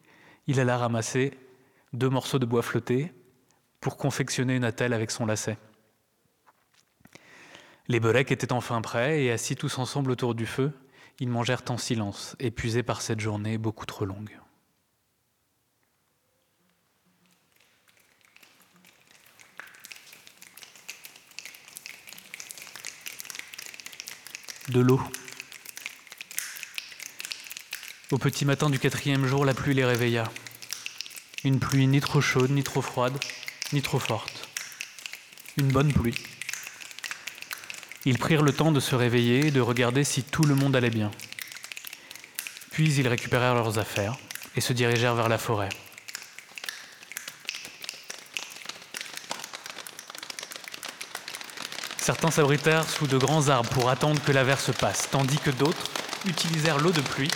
il 0.48 0.60
alla 0.60 0.78
ramasser 0.78 1.38
deux 1.94 2.10
morceaux 2.10 2.40
de 2.40 2.46
bois 2.46 2.62
flottés 2.62 3.14
pour 3.82 3.98
confectionner 3.98 4.56
une 4.56 4.64
attelle 4.64 4.94
avec 4.94 5.12
son 5.12 5.26
lacet. 5.26 5.58
Les 7.88 8.00
Berecs 8.00 8.32
étaient 8.32 8.54
enfin 8.54 8.82
prêts 8.82 9.24
et 9.24 9.32
assis 9.32 9.56
tous 9.56 9.80
ensemble 9.80 10.12
autour 10.12 10.36
du 10.36 10.46
feu, 10.46 10.72
ils 11.20 11.30
mangèrent 11.30 11.64
en 11.70 11.78
silence, 11.78 12.36
épuisés 12.40 12.84
par 12.84 13.02
cette 13.02 13.20
journée 13.20 13.58
beaucoup 13.58 13.86
trop 13.86 14.06
longue. 14.06 14.39
De 24.70 24.82
l'eau. 24.82 25.02
Au 28.12 28.20
petit 28.20 28.46
matin 28.46 28.70
du 28.70 28.78
quatrième 28.78 29.26
jour, 29.26 29.44
la 29.44 29.56
pluie 29.56 29.74
les 29.74 29.84
réveilla. 29.84 30.26
Une 31.44 31.60
pluie 31.60 31.88
ni 31.88 32.00
trop 32.02 32.22
chaude, 32.22 32.52
ni 32.52 32.62
trop 32.62 32.84
froide, 32.84 33.18
ni 33.74 33.82
trop 33.82 33.98
forte. 33.98 34.48
Une 35.58 35.70
bonne 35.70 35.92
pluie. 35.92 36.14
Ils 38.06 38.20
prirent 38.20 38.44
le 38.44 38.54
temps 38.54 38.72
de 38.72 38.80
se 38.80 38.94
réveiller 38.94 39.48
et 39.48 39.52
de 39.52 39.60
regarder 39.60 40.04
si 40.04 40.22
tout 40.22 40.44
le 40.44 40.54
monde 40.54 40.76
allait 40.76 40.92
bien. 40.92 41.10
Puis 42.70 42.94
ils 42.94 43.08
récupérèrent 43.08 43.56
leurs 43.56 43.80
affaires 43.80 44.18
et 44.56 44.62
se 44.62 44.74
dirigèrent 44.74 45.16
vers 45.16 45.30
la 45.30 45.40
forêt. 45.40 45.70
Certains 52.02 52.32
s'abritèrent 52.32 52.90
sous 52.90 53.08
de 53.08 53.18
grands 53.18 53.50
arbres 53.50 53.70
pour 53.70 53.90
attendre 53.90 54.22
que 54.22 54.32
l'averse 54.32 54.72
passe, 54.72 55.10
tandis 55.12 55.38
que 55.38 55.52
d'autres 55.52 55.92
utilisèrent 56.26 56.80
l'eau 56.80 56.92
de 56.92 57.02
pluie 57.02 57.30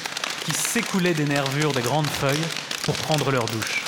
qui 0.46 0.52
s'écoulaient 0.52 1.14
des 1.14 1.26
nervures 1.26 1.74
des 1.74 1.82
grandes 1.82 2.08
feuilles 2.08 2.48
pour 2.84 2.96
prendre 2.96 3.30
leur 3.32 3.46
douche. 3.46 3.84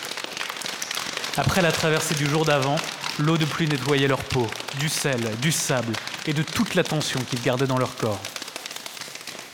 Après 1.38 1.62
la 1.62 1.72
traversée 1.72 2.16
du 2.16 2.28
jour 2.28 2.46
d'avant, 2.46 2.76
l'eau 3.20 3.38
de 3.38 3.46
pluie 3.46 3.68
nettoyait 3.68 4.08
leur 4.08 4.24
peau, 4.24 4.48
du 4.80 4.90
sel, 4.90 5.20
du 5.42 5.52
sable 5.52 5.94
et 6.28 6.34
de 6.34 6.44
toute 6.44 6.76
la 6.76 6.84
tension 6.84 7.20
qu'ils 7.22 7.42
gardaient 7.42 7.68
dans 7.68 7.78
leur 7.78 7.96
corps. 7.96 8.22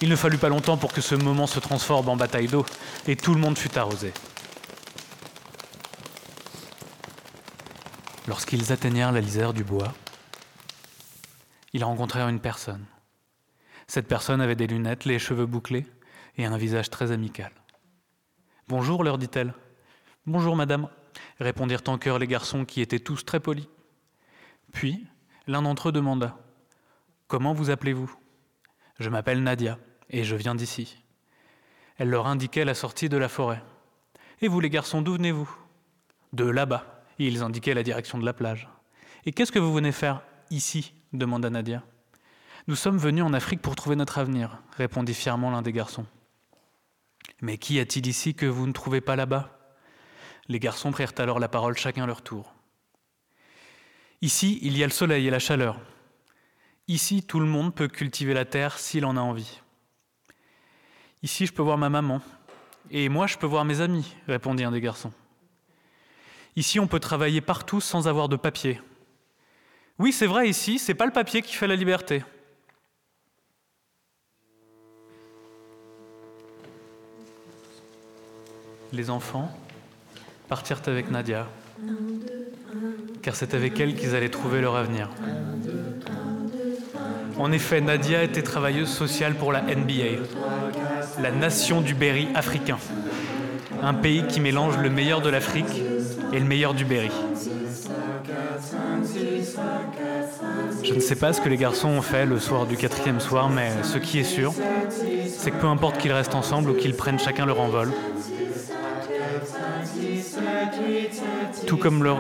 Il 0.02 0.10
ne 0.10 0.16
fallut 0.16 0.40
pas 0.40 0.50
longtemps 0.50 0.78
pour 0.78 0.92
que 0.92 1.02
ce 1.02 1.16
moment 1.16 1.48
se 1.48 1.60
transforme 1.60 2.10
en 2.10 2.16
bataille 2.16 2.48
d'eau 2.48 2.66
et 3.08 3.16
tout 3.16 3.34
le 3.34 3.40
monde 3.40 3.58
fut 3.58 3.78
arrosé. 3.78 4.12
Lorsqu'ils 8.28 8.72
atteignèrent 8.72 9.12
la 9.12 9.22
lisière 9.22 9.54
du 9.54 9.64
bois, 9.64 9.94
ils 11.74 11.84
rencontrèrent 11.84 12.30
une 12.30 12.40
personne. 12.40 12.86
Cette 13.88 14.08
personne 14.08 14.42
avait 14.42 14.56
des 14.56 14.68
lunettes, 14.68 15.06
les 15.06 15.20
cheveux 15.20 15.46
bouclés 15.46 15.86
et 16.38 16.46
un 16.46 16.58
visage 16.58 16.90
très 16.90 17.12
amical. 17.12 17.52
Bonjour, 18.68 19.04
leur 19.04 19.18
dit-elle. 19.18 19.54
Bonjour, 20.26 20.56
madame, 20.56 20.88
répondirent 21.40 21.84
en 21.88 21.98
chœur 21.98 22.20
les 22.20 22.28
garçons 22.28 22.64
qui 22.64 22.82
étaient 22.82 23.00
tous 23.00 23.26
très 23.26 23.40
polis. 23.40 23.68
Puis, 24.72 25.06
l'un 25.48 25.62
d'entre 25.62 25.90
eux 25.90 25.92
demanda 25.92 26.38
Comment 27.28 27.54
vous 27.54 27.70
appelez-vous? 27.70 28.14
Je 29.00 29.10
m'appelle 29.10 29.44
Nadia 29.44 29.78
et 30.10 30.24
je 30.24 30.36
viens 30.36 30.56
d'ici. 30.56 31.04
Elle 31.98 32.10
leur 32.10 32.28
indiquait 32.28 32.66
la 32.66 32.74
sortie 32.74 33.10
de 33.10 33.18
la 33.18 33.30
forêt. 33.30 33.64
Et 34.42 34.48
vous, 34.48 34.60
les 34.60 34.70
garçons, 34.70 35.02
d'où 35.02 35.14
venez-vous? 35.14 35.50
De 36.34 36.46
là-bas. 36.46 37.04
ils 37.20 37.44
indiquaient 37.44 37.74
la 37.74 37.84
direction 37.84 38.18
de 38.18 38.26
la 38.26 38.34
plage. 38.34 38.70
Et 39.26 39.32
qu'est-ce 39.32 39.52
que 39.52 39.60
vous 39.60 39.74
venez 39.74 39.92
faire 39.92 40.24
ici? 40.50 40.94
Demanda 41.14 41.50
Nadia. 41.50 41.84
Nous 42.68 42.76
sommes 42.76 42.98
venus 42.98 43.24
en 43.24 43.34
Afrique 43.34 43.62
pour 43.62 43.76
trouver 43.76 43.96
notre 43.96 44.18
avenir, 44.18 44.62
répondit 44.78 45.14
fièrement 45.14 45.52
l'un 45.52 45.62
des 45.62 45.74
garçons. 45.74 46.06
Mais 47.42 47.58
qu'y 47.58 47.80
a-t-il 47.80 48.08
ici 48.08 48.36
que 48.36 48.46
vous 48.46 48.68
ne 48.68 48.72
trouvez 48.72 49.02
pas 49.02 49.16
là-bas? 49.16 49.58
Les 50.48 50.60
garçons 50.60 50.92
prirent 50.92 51.14
alors 51.18 51.40
la 51.40 51.48
parole 51.48 51.78
chacun 51.78 52.06
leur 52.06 52.22
tour. 52.22 52.54
Ici, 54.22 54.60
il 54.62 54.78
y 54.78 54.84
a 54.84 54.88
le 54.88 54.92
soleil 54.92 55.28
et 55.28 55.32
la 55.32 55.40
chaleur. 55.40 55.80
Ici, 56.88 57.24
tout 57.24 57.40
le 57.40 57.48
monde 57.48 57.74
peut 57.74 57.88
cultiver 57.88 58.34
la 58.34 58.46
terre 58.46 58.78
s'il 58.78 59.06
en 59.06 59.18
a 59.18 59.22
envie. 59.22 59.62
Ici, 61.24 61.46
je 61.46 61.54
peux 61.54 61.64
voir 61.64 61.78
ma 61.78 61.90
maman. 61.90 62.22
Et 62.92 63.10
moi, 63.10 63.26
je 63.26 63.38
peux 63.38 63.48
voir 63.48 63.66
mes 63.66 63.82
amis, 63.82 64.16
répondit 64.28 64.64
un 64.64 64.72
des 64.72 64.82
garçons. 64.82 65.14
Ici, 66.56 66.80
on 66.80 66.88
peut 66.88 67.00
travailler 67.00 67.42
partout 67.42 67.82
sans 67.82 68.08
avoir 68.08 68.30
de 68.30 68.36
papier. 68.36 68.80
Oui, 70.02 70.12
c'est 70.12 70.26
vrai, 70.26 70.50
ici, 70.50 70.80
c'est 70.80 70.96
pas 70.96 71.06
le 71.06 71.12
papier 71.12 71.42
qui 71.42 71.54
fait 71.54 71.68
la 71.68 71.76
liberté. 71.76 72.24
les 78.94 79.10
enfants 79.10 79.50
partirent 80.50 80.82
avec 80.88 81.10
Nadia, 81.10 81.48
car 83.22 83.36
c'est 83.36 83.54
avec 83.54 83.80
elle 83.80 83.96
qu'ils 83.96 84.16
allaient 84.16 84.30
trouver 84.30 84.60
leur 84.60 84.76
avenir. 84.76 85.10
En 87.38 87.54
effet, 87.54 87.80
Nadia 87.80 88.22
était 88.24 88.42
travailleuse 88.42 88.90
sociale 88.90 89.36
pour 89.36 89.54
la 89.54 89.62
NBA, 89.62 90.24
la 91.22 91.32
nation 91.32 91.80
du 91.80 91.94
Berry 91.94 92.28
africain, 92.36 92.80
un 93.82 93.94
pays 93.94 94.28
qui 94.28 94.42
mélange 94.42 94.78
le 94.78 94.90
meilleur 94.90 95.22
de 95.22 95.30
l'Afrique 95.30 95.82
et 96.34 96.40
le 96.40 96.46
meilleur 96.46 96.74
du 96.74 96.84
Berry. 96.84 97.12
Je 100.84 100.94
ne 100.94 101.00
sais 101.00 101.16
pas 101.16 101.34
ce 101.34 101.42
que 101.42 101.50
les 101.50 101.58
garçons 101.58 101.90
ont 101.90 102.02
fait 102.02 102.26
le 102.26 102.40
soir 102.40 102.66
du 102.66 102.78
quatrième 102.78 103.20
soir, 103.20 103.50
mais 103.50 103.72
ce 103.84 103.98
qui 103.98 104.20
est 104.20 104.24
sûr, 104.24 104.54
c'est 105.28 105.52
que 105.52 105.58
peu 105.58 105.68
importe 105.68 105.98
qu'ils 105.98 106.12
restent 106.12 106.36
ensemble 106.36 106.70
ou 106.72 106.74
qu'ils 106.74 106.96
prennent 106.96 107.20
chacun 107.20 107.46
leur 107.46 107.60
envol, 107.60 107.92
tout 111.68 111.78
comme 111.78 112.18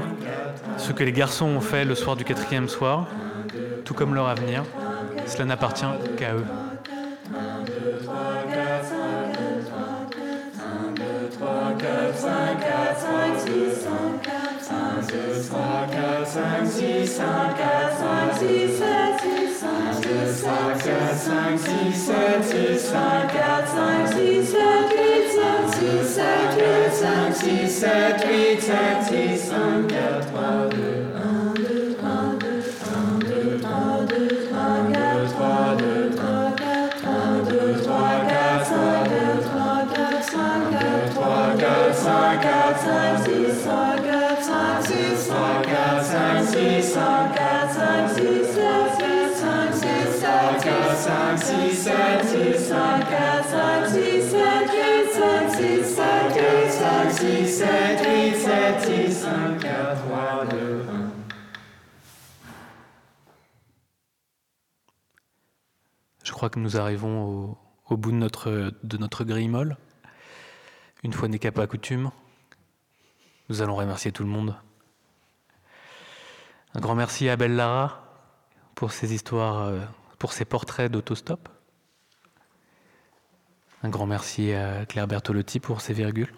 ce 0.77 0.91
que 0.91 1.03
les 1.03 1.11
garçons 1.11 1.47
ont 1.47 1.61
fait 1.61 1.85
le 1.85 1.95
soir 1.95 2.15
du 2.15 2.23
quatrième 2.23 2.69
soir, 2.69 3.07
tout 3.85 3.93
comme 3.93 4.13
leur 4.15 4.27
avenir, 4.27 4.63
cela 5.25 5.45
n'appartient 5.45 5.85
qu'à 6.17 6.33
eux. 6.33 6.45
1, 7.33 7.63
2, 7.65 8.01
3, 15.11 15.51
Je 66.23 66.31
crois 66.31 66.49
que 66.49 66.59
nous 66.59 66.77
arrivons 66.77 67.57
au, 67.89 67.97
bout 67.97 68.11
de 68.11 68.15
notre, 68.15 68.71
de 68.83 68.97
notre 68.97 69.23
grille. 69.23 69.51
Une 71.03 71.13
fois 71.13 71.27
n'est 71.27 71.39
qu'à 71.39 71.51
pas 71.51 71.67
coutume, 71.67 72.11
nous 73.49 73.61
allons 73.61 73.75
remercier 73.75 74.11
tout 74.11 74.23
le 74.23 74.29
monde. 74.29 74.55
Un 76.73 76.79
grand 76.79 76.95
merci 76.95 77.27
à 77.27 77.35
Belle 77.35 77.57
Lara 77.57 78.01
pour 78.75 78.93
ses 78.93 79.13
histoires, 79.13 79.63
euh, 79.63 79.81
pour 80.17 80.31
ses 80.31 80.45
portraits 80.45 80.89
d'autostop. 80.89 81.49
Un 83.83 83.89
grand 83.89 84.05
merci 84.05 84.53
à 84.53 84.85
Claire 84.85 85.07
Bertolotti 85.07 85.59
pour 85.59 85.81
ses 85.81 85.93
virgules. 85.93 86.33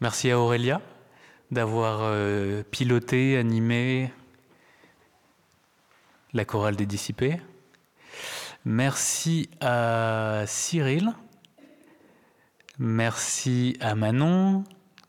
Merci 0.00 0.30
à 0.30 0.38
Aurélia 0.38 0.80
d'avoir 1.50 2.00
euh, 2.02 2.62
piloté, 2.62 3.36
animé 3.36 4.12
la 6.34 6.44
chorale 6.44 6.76
des 6.76 6.86
dissipés. 6.86 7.40
Merci 8.64 9.50
à 9.60 10.44
Cyril. 10.46 11.14
Merci 12.78 13.76
à 13.80 13.96
Manon. 13.96 14.62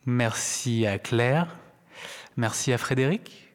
Merci 0.08 0.88
à 0.88 0.98
Claire. 0.98 1.56
Merci 2.40 2.72
à 2.72 2.78
Frédéric. 2.78 3.54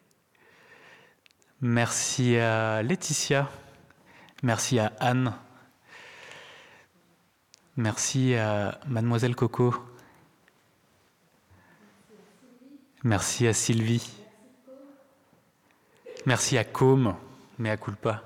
Merci 1.59 2.37
à 2.37 2.83
Laetitia. 2.83 3.49
Merci 4.43 4.77
à 4.77 4.93
Anne. 4.99 5.33
Merci 7.77 8.35
à 8.35 8.79
Mademoiselle 8.85 9.35
Coco. 9.35 9.73
Merci 13.03 13.47
à 13.47 13.53
Sylvie. 13.53 14.07
Merci 16.27 16.59
à 16.59 16.63
Com, 16.63 17.15
mais 17.57 17.71
à 17.71 17.77
culpa. 17.77 18.21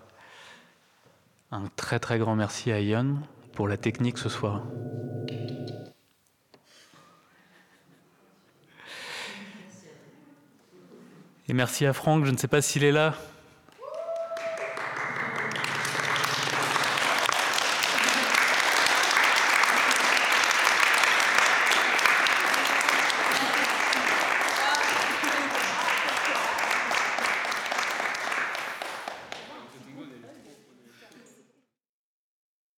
Un 1.51 1.67
très 1.77 1.99
très 2.01 2.19
grand 2.19 2.35
merci 2.35 2.69
à 2.73 2.81
Ion 2.81 3.19
pour 3.53 3.69
la 3.69 3.77
technique 3.77 4.17
ce 4.17 4.27
soir. 4.27 4.63
Et 11.49 11.53
merci 11.53 11.87
à 11.87 11.93
Franck, 11.93 12.25
je 12.25 12.31
ne 12.31 12.37
sais 12.37 12.47
pas 12.47 12.61
s'il 12.61 12.83
est 12.83 12.91
là, 12.91 13.15